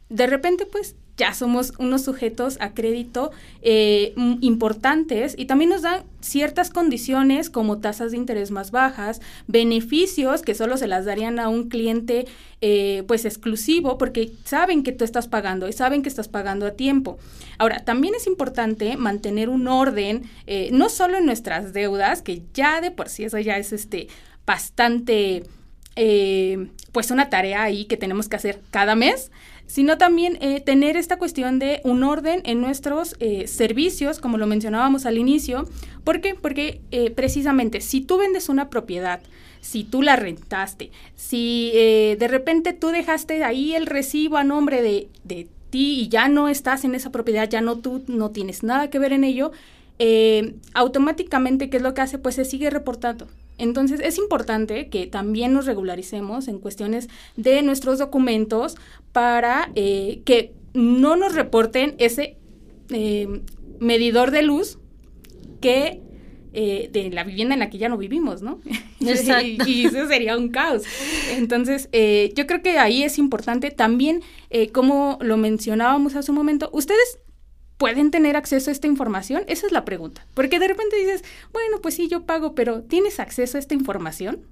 de 0.08 0.26
repente 0.26 0.66
pues 0.66 0.96
ya 1.18 1.34
somos 1.34 1.74
unos 1.78 2.04
sujetos 2.04 2.58
a 2.60 2.74
crédito 2.74 3.32
eh, 3.62 4.14
importantes 4.42 5.36
y 5.38 5.46
también 5.46 5.70
nos 5.70 5.82
dan 5.82 6.04
ciertas 6.20 6.70
condiciones 6.70 7.50
como 7.50 7.80
tasas 7.80 8.12
de 8.12 8.18
interés 8.18 8.52
más 8.52 8.72
bajas, 8.72 9.22
beneficios 9.48 10.42
que 10.42 10.56
solo 10.56 10.78
se 10.78 10.88
las 10.88 11.06
darían 11.06 11.40
a 11.40 11.48
un 11.48 11.70
cliente 11.70 12.26
eh, 12.62 13.04
pues 13.08 13.24
exclusivo 13.26 13.98
porque 13.98 14.32
saben 14.44 14.84
que 14.84 14.92
tú 14.92 15.06
estás 15.06 15.28
pagando 15.28 15.70
y 15.70 15.74
saben 15.74 16.02
que 16.02 16.10
estás 16.10 16.28
pagando 16.28 16.66
a 16.66 16.72
tiempo. 16.72 17.18
Ahora, 17.58 17.86
también 17.86 18.16
es 18.16 18.28
importante 18.28 18.98
mantener 18.98 19.48
un 19.48 19.68
orden, 19.68 20.24
eh, 20.48 20.70
no 20.74 20.90
solo 20.90 21.18
en 21.18 21.26
nuestras 21.26 21.72
deudas, 21.72 22.22
que 22.22 22.42
ya 22.54 22.82
de 22.82 22.92
por 22.92 23.08
sí 23.08 23.24
eso 23.24 23.40
ya 23.40 23.58
es 23.58 23.72
este 23.72 24.08
bastante 24.46 25.44
pues 26.92 27.10
una 27.10 27.30
tarea 27.30 27.64
ahí 27.64 27.86
que 27.86 27.96
tenemos 27.96 28.28
que 28.28 28.36
hacer 28.36 28.62
cada 28.70 28.96
mes, 28.96 29.32
sino 29.68 29.98
también 29.98 30.38
eh, 30.42 30.62
tener 30.62 30.98
esta 30.98 31.18
cuestión 31.18 31.60
de 31.60 31.82
un 31.84 32.04
orden 32.04 32.42
en 32.46 32.62
nuestros 32.62 33.16
eh, 33.20 33.48
servicios, 33.48 34.20
como 34.20 34.38
lo 34.38 34.48
mencionábamos 34.48 35.06
al 35.06 35.18
inicio. 35.18 35.68
¿Por 36.04 36.22
qué? 36.22 36.36
Porque 36.36 36.82
eh, 36.92 37.12
precisamente 37.12 37.82
si 37.82 38.02
tú 38.02 38.18
vendes 38.18 38.50
una 38.50 38.70
propiedad, 38.70 39.22
si 39.62 39.84
tú 39.84 40.02
la 40.02 40.16
rentaste, 40.16 40.92
si 41.16 41.72
de 41.74 42.28
repente 42.28 42.72
tú 42.72 42.90
dejaste 42.90 43.44
ahí 43.44 43.74
el 43.74 43.88
recibo 43.88 44.38
a 44.38 44.44
nombre 44.44 44.84
de, 44.84 45.08
de, 45.24 45.48
ti 45.72 46.02
y 46.02 46.08
ya 46.08 46.28
no 46.28 46.48
estás 46.48 46.86
en 46.86 46.94
esa 46.94 47.12
propiedad, 47.12 47.50
ya 47.50 47.62
no 47.62 47.78
tú 47.78 48.04
no 48.06 48.30
tienes 48.30 48.62
nada 48.62 48.92
que 48.92 49.00
ver 49.00 49.12
en 49.12 49.24
ello, 49.24 49.52
automáticamente, 50.76 51.72
¿qué 51.72 51.78
es 51.78 51.84
lo 51.84 51.96
que 51.96 52.02
hace? 52.02 52.20
Pues 52.20 52.36
se 52.36 52.46
sigue 52.46 52.70
reportando 52.70 53.26
Entonces 53.58 54.00
es 54.02 54.18
importante 54.18 54.90
que 54.90 55.08
también 55.08 55.54
nos 55.54 55.66
regularicemos 55.66 56.48
en 56.48 56.60
cuestiones 56.60 57.10
de 57.38 57.62
nuestros 57.62 58.00
documentos 58.00 58.76
para 59.12 59.72
eh, 59.76 60.22
que 60.26 60.54
no 60.74 61.16
nos 61.16 61.34
reporten 61.36 61.96
ese 61.98 62.38
eh, 62.90 63.42
medidor 63.80 64.32
de 64.32 64.42
luz 64.42 64.78
que 65.62 66.02
eh, 66.54 66.90
de 66.92 67.10
la 67.10 67.24
vivienda 67.24 67.54
en 67.54 67.60
la 67.60 67.70
que 67.70 67.78
ya 67.78 67.90
no 67.90 67.98
vivimos, 67.98 68.42
¿no? 68.42 68.60
Exacto. 69.02 69.64
y, 69.68 69.86
eso 69.86 70.08
sería 70.08 70.38
un 70.38 70.50
caos. 70.50 70.84
Entonces, 71.32 71.90
yo 71.92 72.48
creo 72.48 72.62
que 72.62 72.78
ahí 72.78 73.04
es 73.04 73.18
importante 73.18 73.72
también, 73.72 74.22
como 74.72 75.18
lo 75.22 75.36
mencionábamos 75.36 76.16
hace 76.16 76.32
un 76.32 76.38
momento, 76.38 76.70
ustedes 76.72 77.20
¿Pueden 77.78 78.10
tener 78.10 78.38
acceso 78.38 78.70
a 78.70 78.74
esta 78.74 78.88
información? 78.88 79.44
Esa 79.48 79.66
es 79.68 79.74
la 79.74 79.84
pregunta. 79.84 80.26
Porque 80.34 80.60
de 80.60 80.68
repente 80.68 80.96
dices, 80.96 81.24
bueno, 81.52 81.82
pues 81.82 81.96
sí, 81.96 82.08
yo 82.08 82.24
pago, 82.26 82.56
pero 82.56 82.84
¿tienes 82.84 83.20
acceso 83.20 83.58
a 83.58 83.60
esta 83.60 83.74
información? 83.74 84.46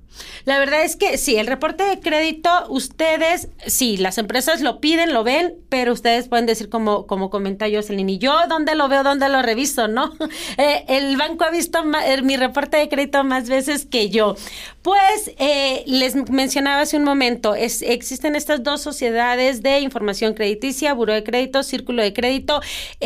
La 0.46 0.60
verdad 0.60 0.84
es 0.84 0.96
que 0.96 1.18
sí, 1.18 1.38
el 1.38 1.48
reporte 1.48 1.84
de 1.84 2.00
crédito, 2.00 2.50
ustedes, 2.70 3.50
sí, 3.66 3.98
las 3.98 4.18
empresas 4.18 4.62
lo 4.62 4.80
piden, 4.80 5.14
lo 5.14 5.24
ven, 5.24 5.56
pero 5.70 5.94
ustedes 5.94 6.28
pueden 6.28 6.46
decir 6.46 6.70
como, 6.70 7.08
como 7.08 7.30
comenta 7.30 7.66
Jocelyn, 7.72 8.10
y 8.10 8.18
yo 8.20 8.34
dónde 8.48 8.76
lo 8.76 8.90
veo, 8.90 9.04
dónde 9.04 9.30
lo 9.30 9.42
reviso, 9.42 9.88
¿no? 9.88 10.12
Eh, 10.58 10.86
el 10.88 11.18
banco 11.18 11.46
ha 11.46 11.52
visto 11.52 11.80
mi 12.24 12.38
reporte 12.38 12.78
de 12.78 12.90
crédito 12.90 13.24
más 13.24 13.50
veces 13.50 13.86
que 13.86 14.10
yo. 14.10 14.36
Pues 14.82 15.32
eh, 15.40 15.84
les 15.88 16.16
mencionaba 16.30 16.82
hace 16.82 16.98
un 16.98 17.04
momento, 17.04 17.56
es, 17.56 17.82
existen 17.82 18.36
estas 18.36 18.62
dos 18.62 18.82
sociedades 18.82 19.64
de 19.64 19.80
información 19.80 20.34
crediticia, 20.34 20.94
Buró 20.94 21.14
de 21.14 21.24
Crédito, 21.24 21.64
Círculo 21.64 22.04
de 22.04 22.14
Crédito. 22.14 22.62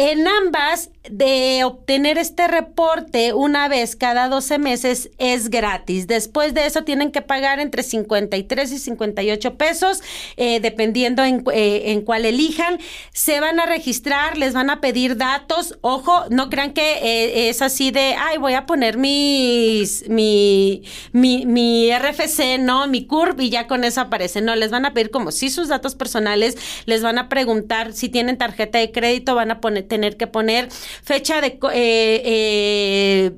En 0.09 0.25
ambas, 0.25 0.89
de 1.09 1.63
obtener 1.63 2.17
este 2.17 2.47
reporte 2.47 3.33
una 3.33 3.67
vez 3.67 3.95
cada 3.95 4.27
12 4.29 4.59
meses 4.59 5.09
es 5.17 5.49
gratis. 5.49 6.07
Después 6.07 6.53
de 6.53 6.65
eso 6.65 6.83
tienen 6.83 7.11
que 7.11 7.21
pagar 7.21 7.59
entre 7.59 7.83
53 7.83 8.71
y 8.71 8.79
58 8.79 9.55
pesos, 9.55 10.01
eh, 10.37 10.59
dependiendo 10.59 11.23
en, 11.23 11.43
eh, 11.53 11.91
en, 11.91 12.01
cuál 12.01 12.25
elijan. 12.25 12.79
Se 13.11 13.39
van 13.39 13.59
a 13.59 13.65
registrar, 13.65 14.37
les 14.37 14.53
van 14.53 14.69
a 14.69 14.81
pedir 14.81 15.17
datos. 15.17 15.77
Ojo, 15.81 16.25
no 16.29 16.49
crean 16.49 16.73
que 16.73 16.99
eh, 17.01 17.49
es 17.49 17.61
así 17.61 17.91
de, 17.91 18.15
ay, 18.17 18.37
voy 18.37 18.53
a 18.53 18.65
poner 18.65 18.97
mis, 18.97 20.07
mi, 20.09 20.83
mi, 21.11 21.45
mi 21.45 21.91
RFC, 21.91 22.59
¿no? 22.59 22.87
Mi 22.87 23.05
CURP 23.05 23.41
y 23.41 23.49
ya 23.49 23.67
con 23.67 23.83
eso 23.83 24.01
aparece. 24.01 24.41
No, 24.41 24.55
les 24.55 24.71
van 24.71 24.85
a 24.85 24.93
pedir 24.93 25.11
como 25.11 25.31
si 25.31 25.49
sus 25.49 25.67
datos 25.67 25.95
personales, 25.95 26.57
les 26.85 27.01
van 27.01 27.17
a 27.17 27.29
preguntar 27.29 27.93
si 27.93 28.09
tienen 28.09 28.37
tarjeta 28.37 28.79
de 28.79 28.91
crédito, 28.91 29.35
van 29.35 29.51
a 29.51 29.59
tener 29.87 30.17
que 30.17 30.27
poner 30.27 30.69
fecha 31.03 31.41
de... 31.41 31.59
Eh, 31.73 32.21
eh, 32.23 33.31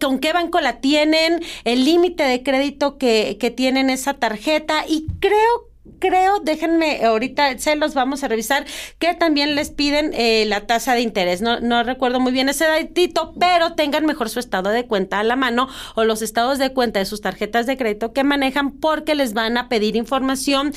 ¿Con 0.00 0.18
qué 0.18 0.32
banco 0.32 0.60
la 0.60 0.80
tienen? 0.80 1.40
El 1.64 1.84
límite 1.84 2.24
de 2.24 2.42
crédito 2.42 2.98
que, 2.98 3.36
que 3.38 3.50
tienen 3.50 3.90
esa 3.90 4.14
tarjeta. 4.14 4.84
Y 4.88 5.06
creo 5.20 5.72
creo, 6.02 6.40
déjenme, 6.40 7.04
ahorita 7.04 7.58
se 7.58 7.76
los 7.76 7.94
vamos 7.94 8.22
a 8.22 8.28
revisar, 8.28 8.66
que 8.98 9.14
también 9.14 9.54
les 9.54 9.70
piden 9.70 10.12
eh, 10.14 10.44
la 10.46 10.66
tasa 10.66 10.94
de 10.94 11.00
interés. 11.00 11.42
No, 11.42 11.60
no 11.60 11.82
recuerdo 11.84 12.20
muy 12.20 12.32
bien 12.32 12.48
ese 12.48 12.64
datito, 12.64 13.34
pero 13.38 13.74
tengan 13.74 14.04
mejor 14.04 14.28
su 14.28 14.40
estado 14.40 14.70
de 14.70 14.86
cuenta 14.86 15.20
a 15.20 15.24
la 15.24 15.36
mano 15.36 15.68
o 15.94 16.04
los 16.04 16.22
estados 16.22 16.58
de 16.58 16.72
cuenta 16.72 16.98
de 16.98 17.04
sus 17.04 17.20
tarjetas 17.20 17.66
de 17.66 17.76
crédito 17.76 18.12
que 18.12 18.24
manejan 18.24 18.72
porque 18.72 19.14
les 19.14 19.32
van 19.32 19.56
a 19.56 19.68
pedir 19.68 19.96
información 19.96 20.72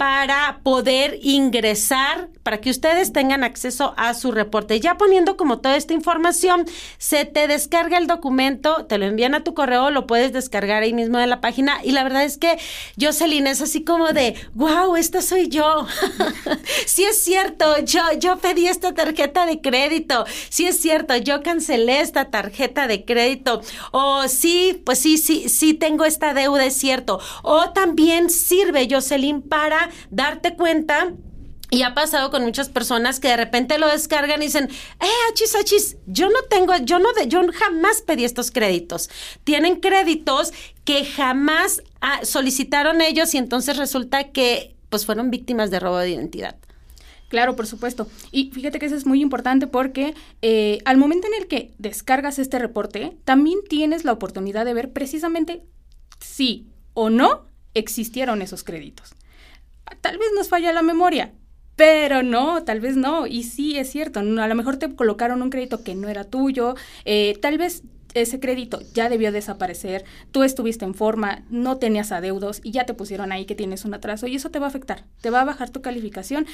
para 0.00 0.60
poder 0.62 1.18
ingresar, 1.20 2.30
para 2.42 2.62
que 2.62 2.70
ustedes 2.70 3.12
tengan 3.12 3.44
acceso 3.44 3.92
a 3.98 4.14
su 4.14 4.32
reporte. 4.32 4.80
Ya 4.80 4.96
poniendo 4.96 5.36
como 5.36 5.58
toda 5.58 5.76
esta 5.76 5.92
información, 5.92 6.64
se 6.96 7.26
te 7.26 7.46
descarga 7.46 7.98
el 7.98 8.06
documento, 8.06 8.86
te 8.86 8.96
lo 8.96 9.04
envían 9.04 9.34
a 9.34 9.44
tu 9.44 9.52
correo, 9.52 9.90
lo 9.90 10.06
puedes 10.06 10.32
descargar 10.32 10.82
ahí 10.82 10.94
mismo 10.94 11.18
de 11.18 11.26
la 11.26 11.42
página 11.42 11.80
y 11.84 11.92
la 11.92 12.02
verdad 12.02 12.24
es 12.24 12.38
que 12.38 12.58
Jocelyn 12.98 13.46
es 13.46 13.60
así 13.60 13.84
como 13.84 14.14
de, 14.14 14.36
wow, 14.54 14.96
esta 14.96 15.20
soy 15.20 15.48
yo. 15.48 15.86
sí 16.86 17.04
es 17.04 17.22
cierto, 17.22 17.80
yo, 17.84 18.00
yo 18.18 18.38
pedí 18.38 18.68
esta 18.68 18.94
tarjeta 18.94 19.44
de 19.44 19.60
crédito. 19.60 20.24
Sí 20.48 20.64
es 20.66 20.80
cierto, 20.80 21.14
yo 21.18 21.42
cancelé 21.42 22.00
esta 22.00 22.30
tarjeta 22.30 22.86
de 22.86 23.04
crédito. 23.04 23.60
O 23.92 24.26
sí, 24.28 24.80
pues 24.86 24.98
sí, 24.98 25.18
sí, 25.18 25.50
sí 25.50 25.74
tengo 25.74 26.06
esta 26.06 26.32
deuda, 26.32 26.64
es 26.64 26.74
cierto. 26.74 27.20
O 27.42 27.68
también 27.72 28.30
sirve, 28.30 28.88
Jocelyn, 28.90 29.42
para 29.42 29.89
darte 30.10 30.56
cuenta 30.56 31.12
y 31.70 31.82
ha 31.82 31.94
pasado 31.94 32.30
con 32.30 32.42
muchas 32.42 32.68
personas 32.68 33.20
que 33.20 33.28
de 33.28 33.36
repente 33.36 33.78
lo 33.78 33.86
descargan 33.86 34.42
y 34.42 34.46
dicen, 34.46 34.68
eh, 35.00 35.06
achis, 35.30 35.54
achis, 35.54 35.96
yo 36.06 36.28
no 36.28 36.42
tengo, 36.48 36.76
yo 36.78 36.98
no, 36.98 37.12
de, 37.12 37.28
yo 37.28 37.42
jamás 37.52 38.02
pedí 38.02 38.24
estos 38.24 38.50
créditos. 38.50 39.08
Tienen 39.44 39.76
créditos 39.76 40.52
que 40.84 41.04
jamás 41.04 41.82
ah, 42.00 42.20
solicitaron 42.24 43.00
ellos 43.00 43.32
y 43.34 43.38
entonces 43.38 43.76
resulta 43.76 44.32
que 44.32 44.74
pues 44.88 45.06
fueron 45.06 45.30
víctimas 45.30 45.70
de 45.70 45.78
robo 45.78 45.98
de 45.98 46.10
identidad. 46.10 46.56
Claro, 47.28 47.54
por 47.54 47.68
supuesto. 47.68 48.08
Y 48.32 48.50
fíjate 48.50 48.80
que 48.80 48.86
eso 48.86 48.96
es 48.96 49.06
muy 49.06 49.22
importante 49.22 49.68
porque 49.68 50.14
eh, 50.42 50.78
al 50.84 50.96
momento 50.96 51.28
en 51.28 51.40
el 51.40 51.46
que 51.46 51.72
descargas 51.78 52.40
este 52.40 52.58
reporte, 52.58 53.16
también 53.24 53.60
tienes 53.68 54.04
la 54.04 54.10
oportunidad 54.10 54.64
de 54.64 54.74
ver 54.74 54.92
precisamente 54.92 55.62
si 56.18 56.66
o 56.92 57.08
no 57.08 57.46
existieron 57.74 58.42
esos 58.42 58.64
créditos. 58.64 59.14
Tal 60.00 60.18
vez 60.18 60.28
nos 60.34 60.48
falla 60.48 60.72
la 60.72 60.82
memoria, 60.82 61.32
pero 61.76 62.22
no, 62.22 62.62
tal 62.64 62.80
vez 62.80 62.96
no. 62.96 63.26
Y 63.26 63.44
sí, 63.44 63.78
es 63.78 63.90
cierto, 63.90 64.20
a 64.20 64.22
lo 64.22 64.54
mejor 64.54 64.76
te 64.76 64.94
colocaron 64.94 65.42
un 65.42 65.50
crédito 65.50 65.82
que 65.82 65.94
no 65.94 66.08
era 66.08 66.24
tuyo, 66.24 66.74
eh, 67.04 67.38
tal 67.40 67.58
vez 67.58 67.82
ese 68.14 68.40
crédito 68.40 68.80
ya 68.92 69.08
debió 69.08 69.32
desaparecer, 69.32 70.04
tú 70.32 70.42
estuviste 70.42 70.84
en 70.84 70.94
forma, 70.94 71.42
no 71.48 71.78
tenías 71.78 72.12
adeudos 72.12 72.60
y 72.62 72.72
ya 72.72 72.84
te 72.84 72.94
pusieron 72.94 73.32
ahí 73.32 73.44
que 73.44 73.54
tienes 73.54 73.84
un 73.84 73.94
atraso 73.94 74.26
y 74.26 74.34
eso 74.34 74.50
te 74.50 74.58
va 74.58 74.66
a 74.66 74.68
afectar, 74.68 75.04
te 75.20 75.30
va 75.30 75.42
a 75.42 75.44
bajar 75.44 75.70
tu 75.70 75.80
calificación 75.80 76.46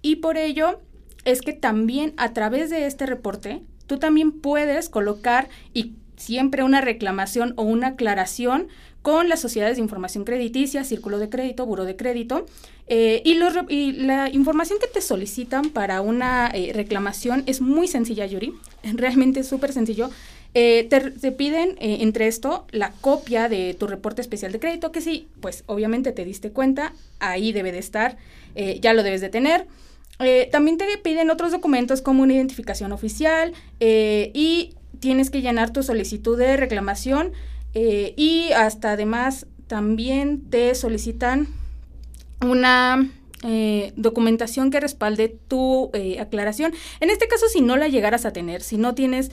y 0.00 0.16
por 0.16 0.36
ello 0.36 0.80
es 1.24 1.42
que 1.42 1.52
también 1.52 2.14
a 2.16 2.32
través 2.32 2.70
de 2.70 2.86
este 2.86 3.06
reporte 3.06 3.62
tú 3.86 3.98
también 3.98 4.32
puedes 4.32 4.88
colocar 4.88 5.48
y 5.72 5.96
siempre 6.16 6.62
una 6.62 6.80
reclamación 6.80 7.52
o 7.56 7.62
una 7.62 7.88
aclaración 7.88 8.68
con 9.02 9.28
las 9.28 9.40
sociedades 9.40 9.76
de 9.76 9.82
información 9.82 10.24
crediticia, 10.24 10.84
círculo 10.84 11.18
de 11.18 11.28
crédito, 11.28 11.66
buro 11.66 11.84
de 11.84 11.96
crédito, 11.96 12.46
eh, 12.86 13.22
y, 13.24 13.38
y, 13.74 13.92
la 13.92 14.28
información 14.28 14.78
que 14.80 14.86
te 14.86 15.00
solicitan 15.00 15.70
para 15.70 16.00
una 16.00 16.50
eh, 16.54 16.72
reclamación 16.74 17.42
es 17.46 17.60
muy 17.60 17.88
sencilla, 17.88 18.26
Yuri, 18.26 18.54
realmente 18.94 19.40
es 19.40 19.48
súper 19.48 19.72
sencillo. 19.72 20.10
Eh, 20.54 20.86
te, 20.90 21.32
piden 21.32 21.76
entre 21.80 22.26
esto 22.26 22.66
la 22.70 22.92
copia 23.00 23.48
de 23.48 23.74
tu 23.74 23.86
reporte 23.86 24.20
especial 24.20 24.52
de 24.52 24.60
crédito, 24.60 24.92
que 24.92 25.00
sí, 25.00 25.28
pues 25.40 25.64
obviamente 25.66 26.12
te 26.12 26.26
diste 26.26 26.50
cuenta, 26.50 26.92
ahí 27.20 27.52
debe 27.52 27.72
de 27.72 27.78
estar, 27.78 28.18
ya 28.54 28.92
lo 28.92 29.02
debes 29.02 29.22
de 29.22 29.30
tener. 29.30 29.66
también 30.50 30.76
te 30.76 30.84
piden 30.98 31.30
otros 31.30 31.52
documentos 31.52 32.02
como 32.02 32.22
una 32.22 32.34
identificación 32.34 32.92
oficial 32.92 33.54
y 33.80 34.74
tienes 35.00 35.30
que 35.30 35.40
llenar 35.40 35.72
tu 35.72 35.82
solicitud 35.82 36.38
de 36.38 36.58
reclamación 36.58 37.32
eh, 37.74 38.14
y 38.16 38.52
hasta 38.52 38.92
además 38.92 39.46
también 39.66 40.42
te 40.50 40.74
solicitan 40.74 41.48
una 42.44 43.10
eh, 43.44 43.92
documentación 43.96 44.70
que 44.70 44.80
respalde 44.80 45.36
tu 45.48 45.90
eh, 45.94 46.20
aclaración. 46.20 46.72
En 47.00 47.10
este 47.10 47.28
caso, 47.28 47.48
si 47.48 47.60
no 47.60 47.76
la 47.76 47.88
llegaras 47.88 48.26
a 48.26 48.32
tener, 48.32 48.62
si 48.62 48.76
no 48.76 48.94
tienes 48.94 49.30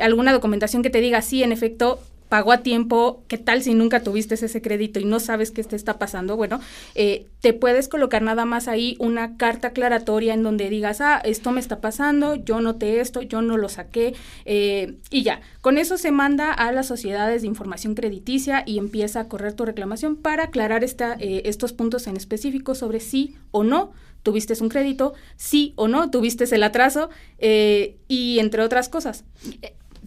alguna 0.00 0.32
documentación 0.32 0.82
que 0.82 0.90
te 0.90 1.00
diga, 1.00 1.22
sí, 1.22 1.42
en 1.42 1.52
efecto, 1.52 2.00
pagó 2.28 2.52
a 2.52 2.58
tiempo, 2.58 3.22
¿qué 3.28 3.38
tal 3.38 3.62
si 3.62 3.74
nunca 3.74 4.02
tuviste 4.02 4.34
ese 4.34 4.60
crédito 4.60 4.98
y 4.98 5.04
no 5.04 5.20
sabes 5.20 5.50
qué 5.50 5.62
te 5.62 5.76
está 5.76 5.98
pasando? 5.98 6.36
Bueno, 6.36 6.60
eh, 6.94 7.26
te 7.40 7.52
puedes 7.52 7.88
colocar 7.88 8.22
nada 8.22 8.44
más 8.44 8.68
ahí 8.68 8.96
una 8.98 9.36
carta 9.36 9.68
aclaratoria 9.68 10.34
en 10.34 10.42
donde 10.42 10.68
digas, 10.68 11.00
ah, 11.00 11.20
esto 11.24 11.52
me 11.52 11.60
está 11.60 11.80
pasando, 11.80 12.34
yo 12.34 12.60
noté 12.60 13.00
esto, 13.00 13.22
yo 13.22 13.42
no 13.42 13.56
lo 13.56 13.68
saqué 13.68 14.14
eh, 14.44 14.96
y 15.10 15.22
ya. 15.22 15.40
Con 15.60 15.78
eso 15.78 15.98
se 15.98 16.10
manda 16.10 16.52
a 16.52 16.72
las 16.72 16.86
sociedades 16.86 17.42
de 17.42 17.48
información 17.48 17.94
crediticia 17.94 18.64
y 18.66 18.78
empieza 18.78 19.20
a 19.20 19.28
correr 19.28 19.54
tu 19.54 19.64
reclamación 19.64 20.16
para 20.16 20.44
aclarar 20.44 20.82
esta, 20.82 21.16
eh, 21.20 21.42
estos 21.44 21.72
puntos 21.72 22.06
en 22.06 22.16
específico 22.16 22.74
sobre 22.74 23.00
sí 23.00 23.36
o 23.52 23.62
no 23.62 23.92
tuviste 24.22 24.54
un 24.60 24.68
crédito, 24.68 25.14
sí 25.36 25.72
o 25.76 25.86
no 25.86 26.10
tuviste 26.10 26.52
el 26.52 26.64
atraso 26.64 27.10
y 27.38 28.38
entre 28.40 28.62
otras 28.62 28.88
cosas. 28.88 29.24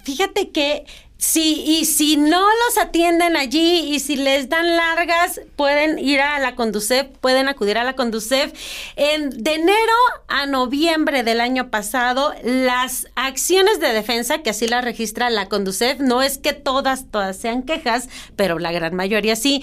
Fíjate 0.03 0.49
que 0.49 0.85
Sí, 1.21 1.65
y 1.67 1.83
si 1.83 2.15
no 2.15 2.39
los 2.39 2.77
atienden 2.77 3.35
allí 3.35 3.93
y 3.93 3.99
si 3.99 4.15
les 4.15 4.47
dan 4.47 4.77
largas, 4.77 5.41
pueden 5.57 5.99
ir 5.99 6.21
a 6.21 6.39
la 6.39 6.55
Conducef, 6.55 7.07
pueden 7.19 7.49
acudir 7.49 7.77
a 7.77 7.83
la 7.83 7.93
Conducef. 7.93 8.53
En, 8.95 9.29
de 9.29 9.55
enero 9.55 9.93
a 10.29 10.45
noviembre 10.45 11.23
del 11.23 11.41
año 11.41 11.69
pasado, 11.69 12.33
las 12.45 13.07
acciones 13.15 13.81
de 13.81 13.91
defensa, 13.91 14.41
que 14.41 14.51
así 14.51 14.65
las 14.65 14.85
registra 14.85 15.29
la 15.29 15.49
Conducef, 15.49 15.99
no 15.99 16.21
es 16.21 16.37
que 16.37 16.53
todas, 16.53 17.11
todas 17.11 17.35
sean 17.35 17.63
quejas, 17.63 18.07
pero 18.37 18.57
la 18.57 18.71
gran 18.71 18.95
mayoría 18.95 19.35
sí, 19.35 19.61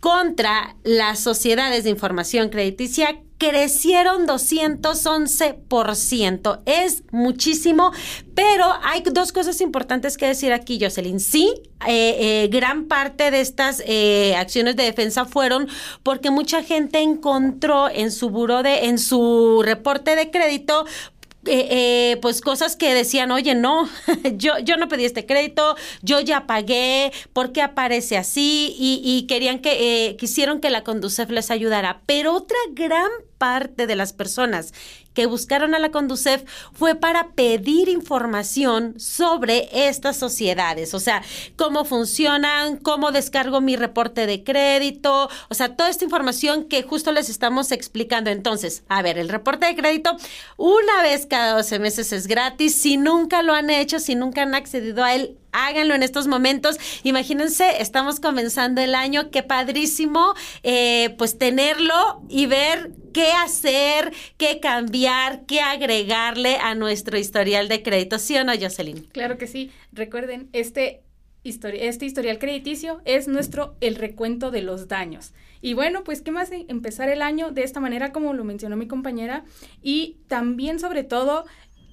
contra 0.00 0.76
las 0.84 1.18
sociedades 1.18 1.84
de 1.84 1.90
información 1.90 2.50
crediticia 2.50 3.22
crecieron 3.40 4.28
211%. 4.28 6.60
Es 6.66 7.02
muchísimo, 7.10 7.90
pero 8.34 8.66
hay 8.82 9.00
dos 9.00 9.32
cosas 9.32 9.62
importantes 9.62 10.18
que 10.18 10.26
decir 10.26 10.52
aquí, 10.52 10.78
Jocelyn. 10.78 11.20
Sí, 11.20 11.54
eh, 11.86 12.44
eh, 12.44 12.48
gran 12.52 12.84
parte 12.84 13.30
de 13.30 13.40
estas 13.40 13.82
eh, 13.86 14.34
acciones 14.36 14.76
de 14.76 14.82
defensa 14.82 15.24
fueron 15.24 15.68
porque 16.02 16.30
mucha 16.30 16.62
gente 16.62 17.00
encontró 17.00 17.88
en 17.88 18.12
su 18.12 18.28
buro 18.28 18.62
de, 18.62 18.84
en 18.84 18.98
su 18.98 19.62
reporte 19.64 20.16
de 20.16 20.30
crédito, 20.30 20.84
pues 22.20 22.42
cosas 22.42 22.76
que 22.76 22.92
decían, 22.92 23.30
oye, 23.30 23.54
no, 23.54 23.88
yo, 24.34 24.58
yo 24.58 24.76
no 24.76 24.88
pedí 24.88 25.06
este 25.06 25.24
crédito, 25.24 25.76
yo 26.02 26.20
ya 26.20 26.46
pagué, 26.46 27.10
¿por 27.32 27.52
qué 27.52 27.62
aparece 27.62 28.18
así? 28.18 28.76
Y, 28.78 29.26
que, 29.26 30.16
quisieron 30.18 30.60
que 30.60 30.68
la 30.68 30.84
Conducef 30.84 31.30
les 31.30 31.50
ayudara. 31.50 32.02
Pero 32.04 32.34
otra 32.34 32.58
gran 32.74 33.08
parte 33.40 33.86
de 33.86 33.96
las 33.96 34.12
personas 34.12 34.74
que 35.14 35.24
buscaron 35.24 35.74
a 35.74 35.78
la 35.78 35.90
Conducef 35.90 36.44
fue 36.74 36.94
para 36.94 37.30
pedir 37.30 37.88
información 37.88 39.00
sobre 39.00 39.88
estas 39.88 40.18
sociedades, 40.18 40.92
o 40.92 41.00
sea, 41.00 41.22
cómo 41.56 41.86
funcionan, 41.86 42.76
cómo 42.76 43.12
descargo 43.12 43.62
mi 43.62 43.76
reporte 43.76 44.26
de 44.26 44.44
crédito, 44.44 45.30
o 45.48 45.54
sea, 45.54 45.74
toda 45.74 45.88
esta 45.88 46.04
información 46.04 46.64
que 46.64 46.82
justo 46.82 47.12
les 47.12 47.30
estamos 47.30 47.72
explicando. 47.72 48.28
Entonces, 48.28 48.84
a 48.88 49.00
ver, 49.00 49.16
el 49.18 49.30
reporte 49.30 49.64
de 49.64 49.74
crédito 49.74 50.16
una 50.58 51.02
vez 51.02 51.24
cada 51.24 51.54
12 51.54 51.78
meses 51.78 52.12
es 52.12 52.26
gratis. 52.26 52.74
Si 52.74 52.98
nunca 52.98 53.42
lo 53.42 53.54
han 53.54 53.70
hecho, 53.70 54.00
si 54.00 54.16
nunca 54.16 54.42
han 54.42 54.54
accedido 54.54 55.02
a 55.02 55.14
él, 55.14 55.38
háganlo 55.52 55.94
en 55.94 56.02
estos 56.02 56.26
momentos. 56.26 56.78
Imagínense, 57.02 57.80
estamos 57.80 58.20
comenzando 58.20 58.80
el 58.80 58.94
año, 58.94 59.30
qué 59.30 59.42
padrísimo, 59.42 60.34
eh, 60.62 61.14
pues 61.18 61.38
tenerlo 61.38 62.22
y 62.28 62.46
ver 62.46 62.92
qué 63.12 63.32
hacer, 63.32 64.12
qué 64.36 64.60
cambiar, 64.60 65.46
qué 65.46 65.60
agregarle 65.60 66.56
a 66.56 66.74
nuestro 66.74 67.18
historial 67.18 67.68
de 67.68 67.82
crédito, 67.82 68.18
¿sí 68.18 68.36
o 68.36 68.44
no, 68.44 68.52
Jocelyn? 68.58 69.04
Claro 69.12 69.38
que 69.38 69.46
sí. 69.46 69.70
Recuerden, 69.92 70.48
este, 70.52 71.02
este 71.44 72.06
historial 72.06 72.38
crediticio 72.38 73.00
es 73.04 73.28
nuestro, 73.28 73.76
el 73.80 73.96
recuento 73.96 74.50
de 74.50 74.62
los 74.62 74.88
daños. 74.88 75.32
Y 75.62 75.74
bueno, 75.74 76.04
pues 76.04 76.22
qué 76.22 76.30
más 76.30 76.50
empezar 76.52 77.08
el 77.08 77.22
año 77.22 77.50
de 77.50 77.62
esta 77.62 77.80
manera, 77.80 78.12
como 78.12 78.32
lo 78.32 78.44
mencionó 78.44 78.76
mi 78.76 78.86
compañera, 78.86 79.44
y 79.82 80.18
también 80.26 80.78
sobre 80.78 81.04
todo, 81.04 81.44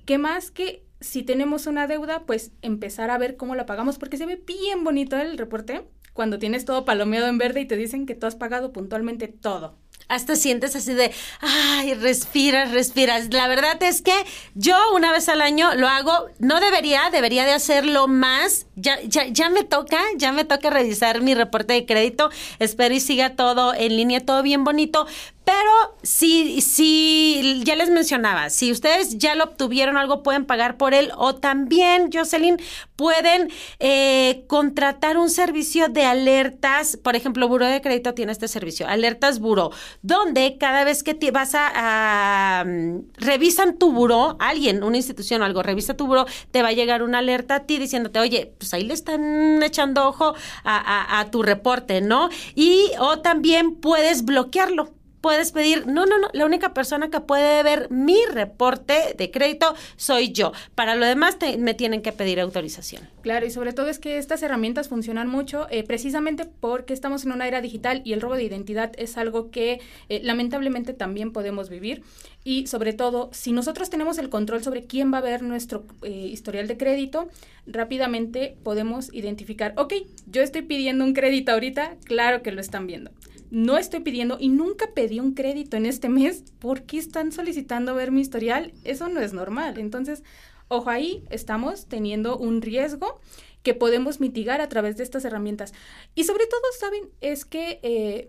qué 0.05 0.17
más 0.17 0.51
que 0.51 0.87
si 1.00 1.24
tenemos 1.24 1.68
una 1.68 1.88
deuda, 1.88 2.25
pues 2.25 2.51
empezar 2.62 3.10
a 3.10 3.18
ver 3.18 3.38
cómo 3.38 3.56
la 3.56 3.66
pagamos, 3.66 3.98
porque 3.98 4.18
se 4.18 4.25
ve 4.25 4.42
bien 4.46 4.84
bonito 4.84 5.18
el 5.18 5.38
reporte 5.38 5.88
cuando 6.13 6.39
tienes 6.39 6.66
todo 6.66 6.86
palomeado 6.86 7.27
en 7.27 7.38
verde 7.38 7.62
y 7.62 7.66
te 7.66 7.77
dicen 7.77 8.06
que 8.06 8.16
tú 8.16 8.25
has 8.25 8.36
pagado 8.36 8.74
puntualmente 8.74 9.27
todo 9.27 9.77
hasta 10.10 10.36
sientes 10.36 10.75
así 10.75 10.94
de, 10.94 11.12
ay, 11.42 11.94
respiras, 11.96 12.72
respiras. 12.72 13.34
La 13.34 13.48
verdad 13.48 13.82
es 13.84 14.01
que 14.01 14.13
yo 14.56 14.75
una 14.96 15.12
vez 15.12 15.27
al 15.30 15.42
año 15.42 15.75
lo 15.75 15.88
hago, 15.88 16.27
no 16.39 16.60
debería, 16.60 17.10
debería 17.12 17.46
de 17.46 17.51
hacerlo 17.51 18.08
más. 18.08 18.68
Ya, 18.75 19.01
ya, 19.01 19.27
ya 19.27 19.50
me 19.50 19.63
toca, 19.63 20.00
ya 20.16 20.32
me 20.32 20.46
toca 20.46 20.70
revisar 20.70 21.22
mi 21.22 21.34
reporte 21.36 21.74
de 21.74 21.86
crédito. 21.86 22.30
Espero 22.60 22.94
y 22.96 23.00
siga 23.00 23.36
todo 23.36 23.74
en 23.74 23.98
línea, 23.98 24.25
todo 24.25 24.44
bien 24.44 24.63
bonito. 24.63 25.08
Pero 25.48 25.96
si, 26.04 26.60
si 26.60 27.63
ya 27.63 27.77
les 27.77 27.89
mencionaba, 27.89 28.50
si 28.50 28.70
ustedes 28.70 29.18
ya 29.18 29.34
lo 29.34 29.46
obtuvieron 29.46 29.96
algo, 29.96 30.22
pueden 30.22 30.44
pagar 30.44 30.75
por 30.75 30.94
él 30.94 31.10
o 31.16 31.36
también, 31.36 32.10
Jocelyn, 32.12 32.58
pueden 32.98 33.50
eh, 33.80 34.44
contratar 34.48 35.18
un 35.18 35.30
servicio 35.30 35.88
de 35.88 36.04
alertas. 36.04 36.98
Por 36.98 37.16
ejemplo, 37.16 37.48
Buro 37.48 37.66
de 37.66 37.80
Crédito 37.80 38.13
tiene 38.13 38.34
este 38.34 38.50
servicio, 38.50 38.89
Alertas 38.89 39.39
Buro, 39.39 39.72
donde 40.01 40.58
cada 40.60 40.84
vez 40.84 41.01
que 41.01 41.13
te 41.13 41.32
vas 41.32 41.51
a, 41.56 42.66
mm, 42.68 43.04
revisan 43.16 43.77
tu 43.77 43.94
buro, 43.94 44.36
alguien, 44.42 44.84
una 44.84 44.98
institución 44.98 45.42
o 45.44 45.46
algo, 45.46 45.63
revisa 45.63 45.96
tu 45.96 46.08
buro, 46.08 46.25
te 46.51 46.62
va 46.62 46.70
a 46.70 46.74
llegar 46.74 47.04
una 47.04 47.20
alerta 47.20 47.56
a 47.56 47.60
ti 47.62 47.77
diciéndote, 47.77 48.20
oye, 48.20 48.54
pues 48.58 48.74
ahí 48.74 48.84
le 48.84 48.94
están 48.94 49.63
echando 49.63 50.10
ojo 50.10 50.36
a, 50.66 51.20
a 51.22 51.32
tu 51.32 51.42
reporte, 51.42 52.01
¿no? 52.01 52.27
Y 52.54 52.92
o 53.00 53.20
también 53.20 53.75
puedes 53.75 54.25
bloquearlo 54.25 54.97
puedes 55.27 55.51
pedir, 55.51 55.88
no, 55.88 56.05
no, 56.05 56.17
no, 56.19 56.29
la 56.31 56.46
única 56.46 56.74
persona 56.74 57.10
que 57.10 57.19
puede 57.19 57.62
ver 57.62 57.91
mi 57.91 58.15
reporte 58.31 59.13
de 59.17 59.29
crédito 59.29 59.75
soy 59.98 60.31
yo. 60.31 60.53
Para 60.74 60.96
lo 60.96 61.05
demás 61.05 61.35
me 61.59 61.74
tienen 61.74 62.01
que 62.01 62.13
pedir 62.13 62.40
autorización. 62.40 63.09
Claro, 63.24 63.46
y 63.46 63.51
sobre 63.51 63.74
todo 63.74 63.90
es 63.90 64.00
que 64.00 64.20
estas 64.20 64.42
herramientas 64.42 64.87
funcionan 64.87 65.27
mucho 65.27 65.68
eh, 65.70 65.83
precisamente 65.83 66.46
porque 66.46 66.94
estamos 66.94 67.25
en 67.25 67.33
una 67.33 67.46
era 67.46 67.59
digital 67.59 68.01
y 68.05 68.13
el 68.13 68.22
robo 68.22 68.35
de 68.35 68.44
identidad 68.44 68.94
es 68.98 69.18
algo 69.18 69.51
que 69.51 69.81
eh, 70.07 70.22
lamentablemente 70.24 70.94
también 70.94 71.33
podemos 71.33 71.68
vivir. 71.68 72.03
Y 72.50 72.66
sobre 72.68 72.94
todo, 72.94 73.29
si 73.33 73.51
nosotros 73.51 73.90
tenemos 73.90 74.18
el 74.20 74.29
control 74.29 74.64
sobre 74.64 74.86
quién 74.86 75.14
va 75.14 75.18
a 75.18 75.22
ver 75.22 75.42
nuestro 75.42 75.83
eh, 76.01 76.12
historial 76.12 76.66
de 76.66 76.77
crédito, 76.77 77.27
rápidamente 77.66 78.55
podemos 78.64 79.14
identificar, 79.14 79.74
ok, 79.75 79.94
yo 80.27 80.42
estoy 80.42 80.62
pidiendo 80.62 81.03
un 81.03 81.14
crédito 81.14 81.51
ahorita, 81.51 81.98
claro 82.05 82.44
que 82.44 82.53
lo 82.53 82.62
están 82.62 82.88
viendo 82.88 83.12
no 83.50 83.77
estoy 83.77 84.01
pidiendo 84.01 84.38
y 84.40 84.50
nunca 84.50 84.94
pedí 84.94 85.20
un 85.22 85.33
crédito 85.33 85.75
en 85.77 85.86
este 85.86 86.10
mes, 86.10 86.44
¿por 86.60 86.83
qué 86.83 86.98
están 86.98 87.31
solicitando 87.33 87.96
ver 87.96 88.12
mi 88.12 88.22
historial? 88.22 88.74
Eso 88.83 89.07
no 89.07 89.22
es 89.22 89.31
normal. 89.31 89.77
Entonces, 89.77 90.22
ojo 90.68 90.90
ahí, 90.90 91.24
estamos 91.29 91.88
teniendo 91.88 92.38
un 92.38 92.62
riesgo 92.62 93.22
que 93.64 93.74
podemos 93.74 94.20
mitigar 94.20 94.60
a 94.60 94.68
través 94.68 94.98
de 94.98 95.03
estas 95.03 95.24
herramientas. 95.24 95.74
Y 96.14 96.25
sobre 96.25 96.46
todo, 96.46 96.62
¿saben? 96.77 97.10
Es 97.22 97.46
que 97.46 97.79
eh, 97.83 98.27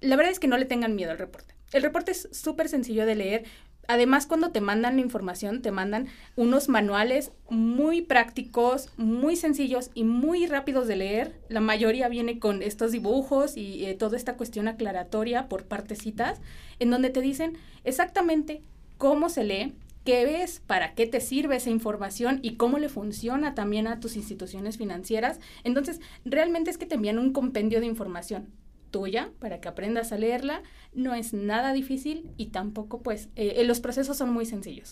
la 0.00 0.14
verdad 0.14 0.30
es 0.30 0.38
que 0.38 0.48
no 0.48 0.56
le 0.56 0.66
tengan 0.66 0.94
miedo 0.94 1.10
al 1.10 1.18
reporte. 1.18 1.59
El 1.72 1.82
reporte 1.82 2.12
es 2.12 2.28
súper 2.32 2.68
sencillo 2.68 3.06
de 3.06 3.14
leer. 3.14 3.44
Además, 3.86 4.26
cuando 4.26 4.50
te 4.50 4.60
mandan 4.60 4.96
la 4.96 5.02
información, 5.02 5.62
te 5.62 5.72
mandan 5.72 6.06
unos 6.36 6.68
manuales 6.68 7.32
muy 7.48 8.02
prácticos, 8.02 8.88
muy 8.96 9.34
sencillos 9.34 9.90
y 9.94 10.04
muy 10.04 10.46
rápidos 10.46 10.86
de 10.86 10.96
leer. 10.96 11.40
La 11.48 11.60
mayoría 11.60 12.08
viene 12.08 12.38
con 12.38 12.62
estos 12.62 12.92
dibujos 12.92 13.56
y 13.56 13.84
eh, 13.86 13.94
toda 13.94 14.16
esta 14.16 14.36
cuestión 14.36 14.68
aclaratoria 14.68 15.48
por 15.48 15.64
partecitas, 15.64 16.40
en 16.78 16.90
donde 16.90 17.10
te 17.10 17.20
dicen 17.20 17.58
exactamente 17.82 18.62
cómo 18.96 19.28
se 19.28 19.42
lee, 19.42 19.74
qué 20.04 20.24
ves, 20.24 20.62
para 20.66 20.94
qué 20.94 21.06
te 21.06 21.20
sirve 21.20 21.56
esa 21.56 21.70
información 21.70 22.38
y 22.42 22.54
cómo 22.54 22.78
le 22.78 22.88
funciona 22.88 23.56
también 23.56 23.88
a 23.88 23.98
tus 23.98 24.14
instituciones 24.14 24.78
financieras. 24.78 25.40
Entonces, 25.64 26.00
realmente 26.24 26.70
es 26.70 26.78
que 26.78 26.86
te 26.86 26.94
envían 26.94 27.18
un 27.18 27.32
compendio 27.32 27.80
de 27.80 27.86
información 27.86 28.59
tuya 28.90 29.30
para 29.38 29.60
que 29.60 29.68
aprendas 29.68 30.12
a 30.12 30.18
leerla. 30.18 30.62
No 30.92 31.14
es 31.14 31.32
nada 31.32 31.72
difícil 31.72 32.30
y 32.36 32.46
tampoco 32.46 33.02
pues 33.02 33.28
eh, 33.36 33.62
los 33.64 33.80
procesos 33.80 34.16
son 34.16 34.32
muy 34.32 34.46
sencillos. 34.46 34.88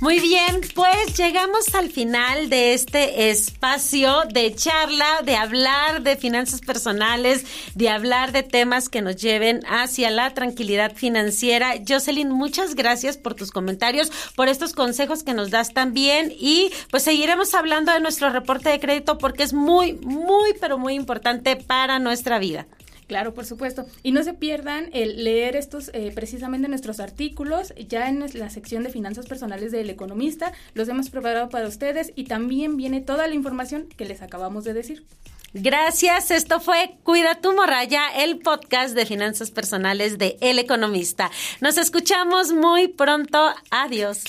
Muy 0.00 0.20
bien, 0.20 0.60
pues 0.76 1.16
llegamos 1.16 1.74
al 1.74 1.90
final 1.90 2.48
de 2.50 2.72
este 2.72 3.30
espacio 3.30 4.22
de 4.32 4.54
charla, 4.54 5.22
de 5.24 5.34
hablar 5.34 6.02
de 6.04 6.14
finanzas 6.14 6.60
personales, 6.60 7.44
de 7.74 7.88
hablar 7.88 8.30
de 8.30 8.44
temas 8.44 8.88
que 8.88 9.02
nos 9.02 9.16
lleven 9.16 9.60
hacia 9.68 10.10
la 10.10 10.32
tranquilidad 10.34 10.94
financiera. 10.94 11.74
Jocelyn, 11.86 12.30
muchas 12.30 12.76
gracias 12.76 13.16
por 13.16 13.34
tus 13.34 13.50
comentarios, 13.50 14.12
por 14.36 14.46
estos 14.46 14.72
consejos 14.72 15.24
que 15.24 15.34
nos 15.34 15.50
das 15.50 15.74
también 15.74 16.32
y 16.38 16.70
pues 16.92 17.02
seguiremos 17.02 17.52
hablando 17.54 17.92
de 17.92 17.98
nuestro 17.98 18.30
reporte 18.30 18.68
de 18.68 18.78
crédito 18.78 19.18
porque 19.18 19.42
es 19.42 19.52
muy, 19.52 19.94
muy, 19.94 20.54
pero 20.60 20.78
muy 20.78 20.94
importante 20.94 21.56
para 21.56 21.98
nuestra 21.98 22.38
vida. 22.38 22.68
Claro, 23.08 23.32
por 23.34 23.46
supuesto. 23.46 23.86
Y 24.02 24.12
no 24.12 24.22
se 24.22 24.34
pierdan 24.34 24.90
el 24.92 25.24
leer 25.24 25.56
estos, 25.56 25.90
eh, 25.94 26.12
precisamente 26.14 26.68
nuestros 26.68 27.00
artículos, 27.00 27.72
ya 27.88 28.08
en 28.08 28.24
la 28.34 28.50
sección 28.50 28.84
de 28.84 28.90
finanzas 28.90 29.26
personales 29.26 29.72
del 29.72 29.88
economista. 29.90 30.52
Los 30.74 30.88
hemos 30.88 31.08
preparado 31.08 31.48
para 31.48 31.66
ustedes 31.66 32.12
y 32.14 32.24
también 32.24 32.76
viene 32.76 33.00
toda 33.00 33.26
la 33.26 33.34
información 33.34 33.88
que 33.96 34.04
les 34.04 34.20
acabamos 34.20 34.64
de 34.64 34.74
decir. 34.74 35.06
Gracias, 35.54 36.30
esto 36.30 36.60
fue 36.60 36.98
Cuida 37.02 37.40
tu 37.40 37.54
morralla, 37.54 38.02
el 38.14 38.38
podcast 38.38 38.94
de 38.94 39.06
finanzas 39.06 39.50
personales 39.50 40.18
de 40.18 40.36
El 40.42 40.58
Economista. 40.58 41.30
Nos 41.62 41.78
escuchamos 41.78 42.52
muy 42.52 42.88
pronto. 42.88 43.54
Adiós. 43.70 44.24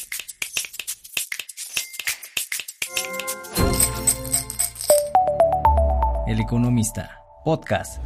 El 6.28 6.40
Economista, 6.40 7.20
podcast. 7.44 8.00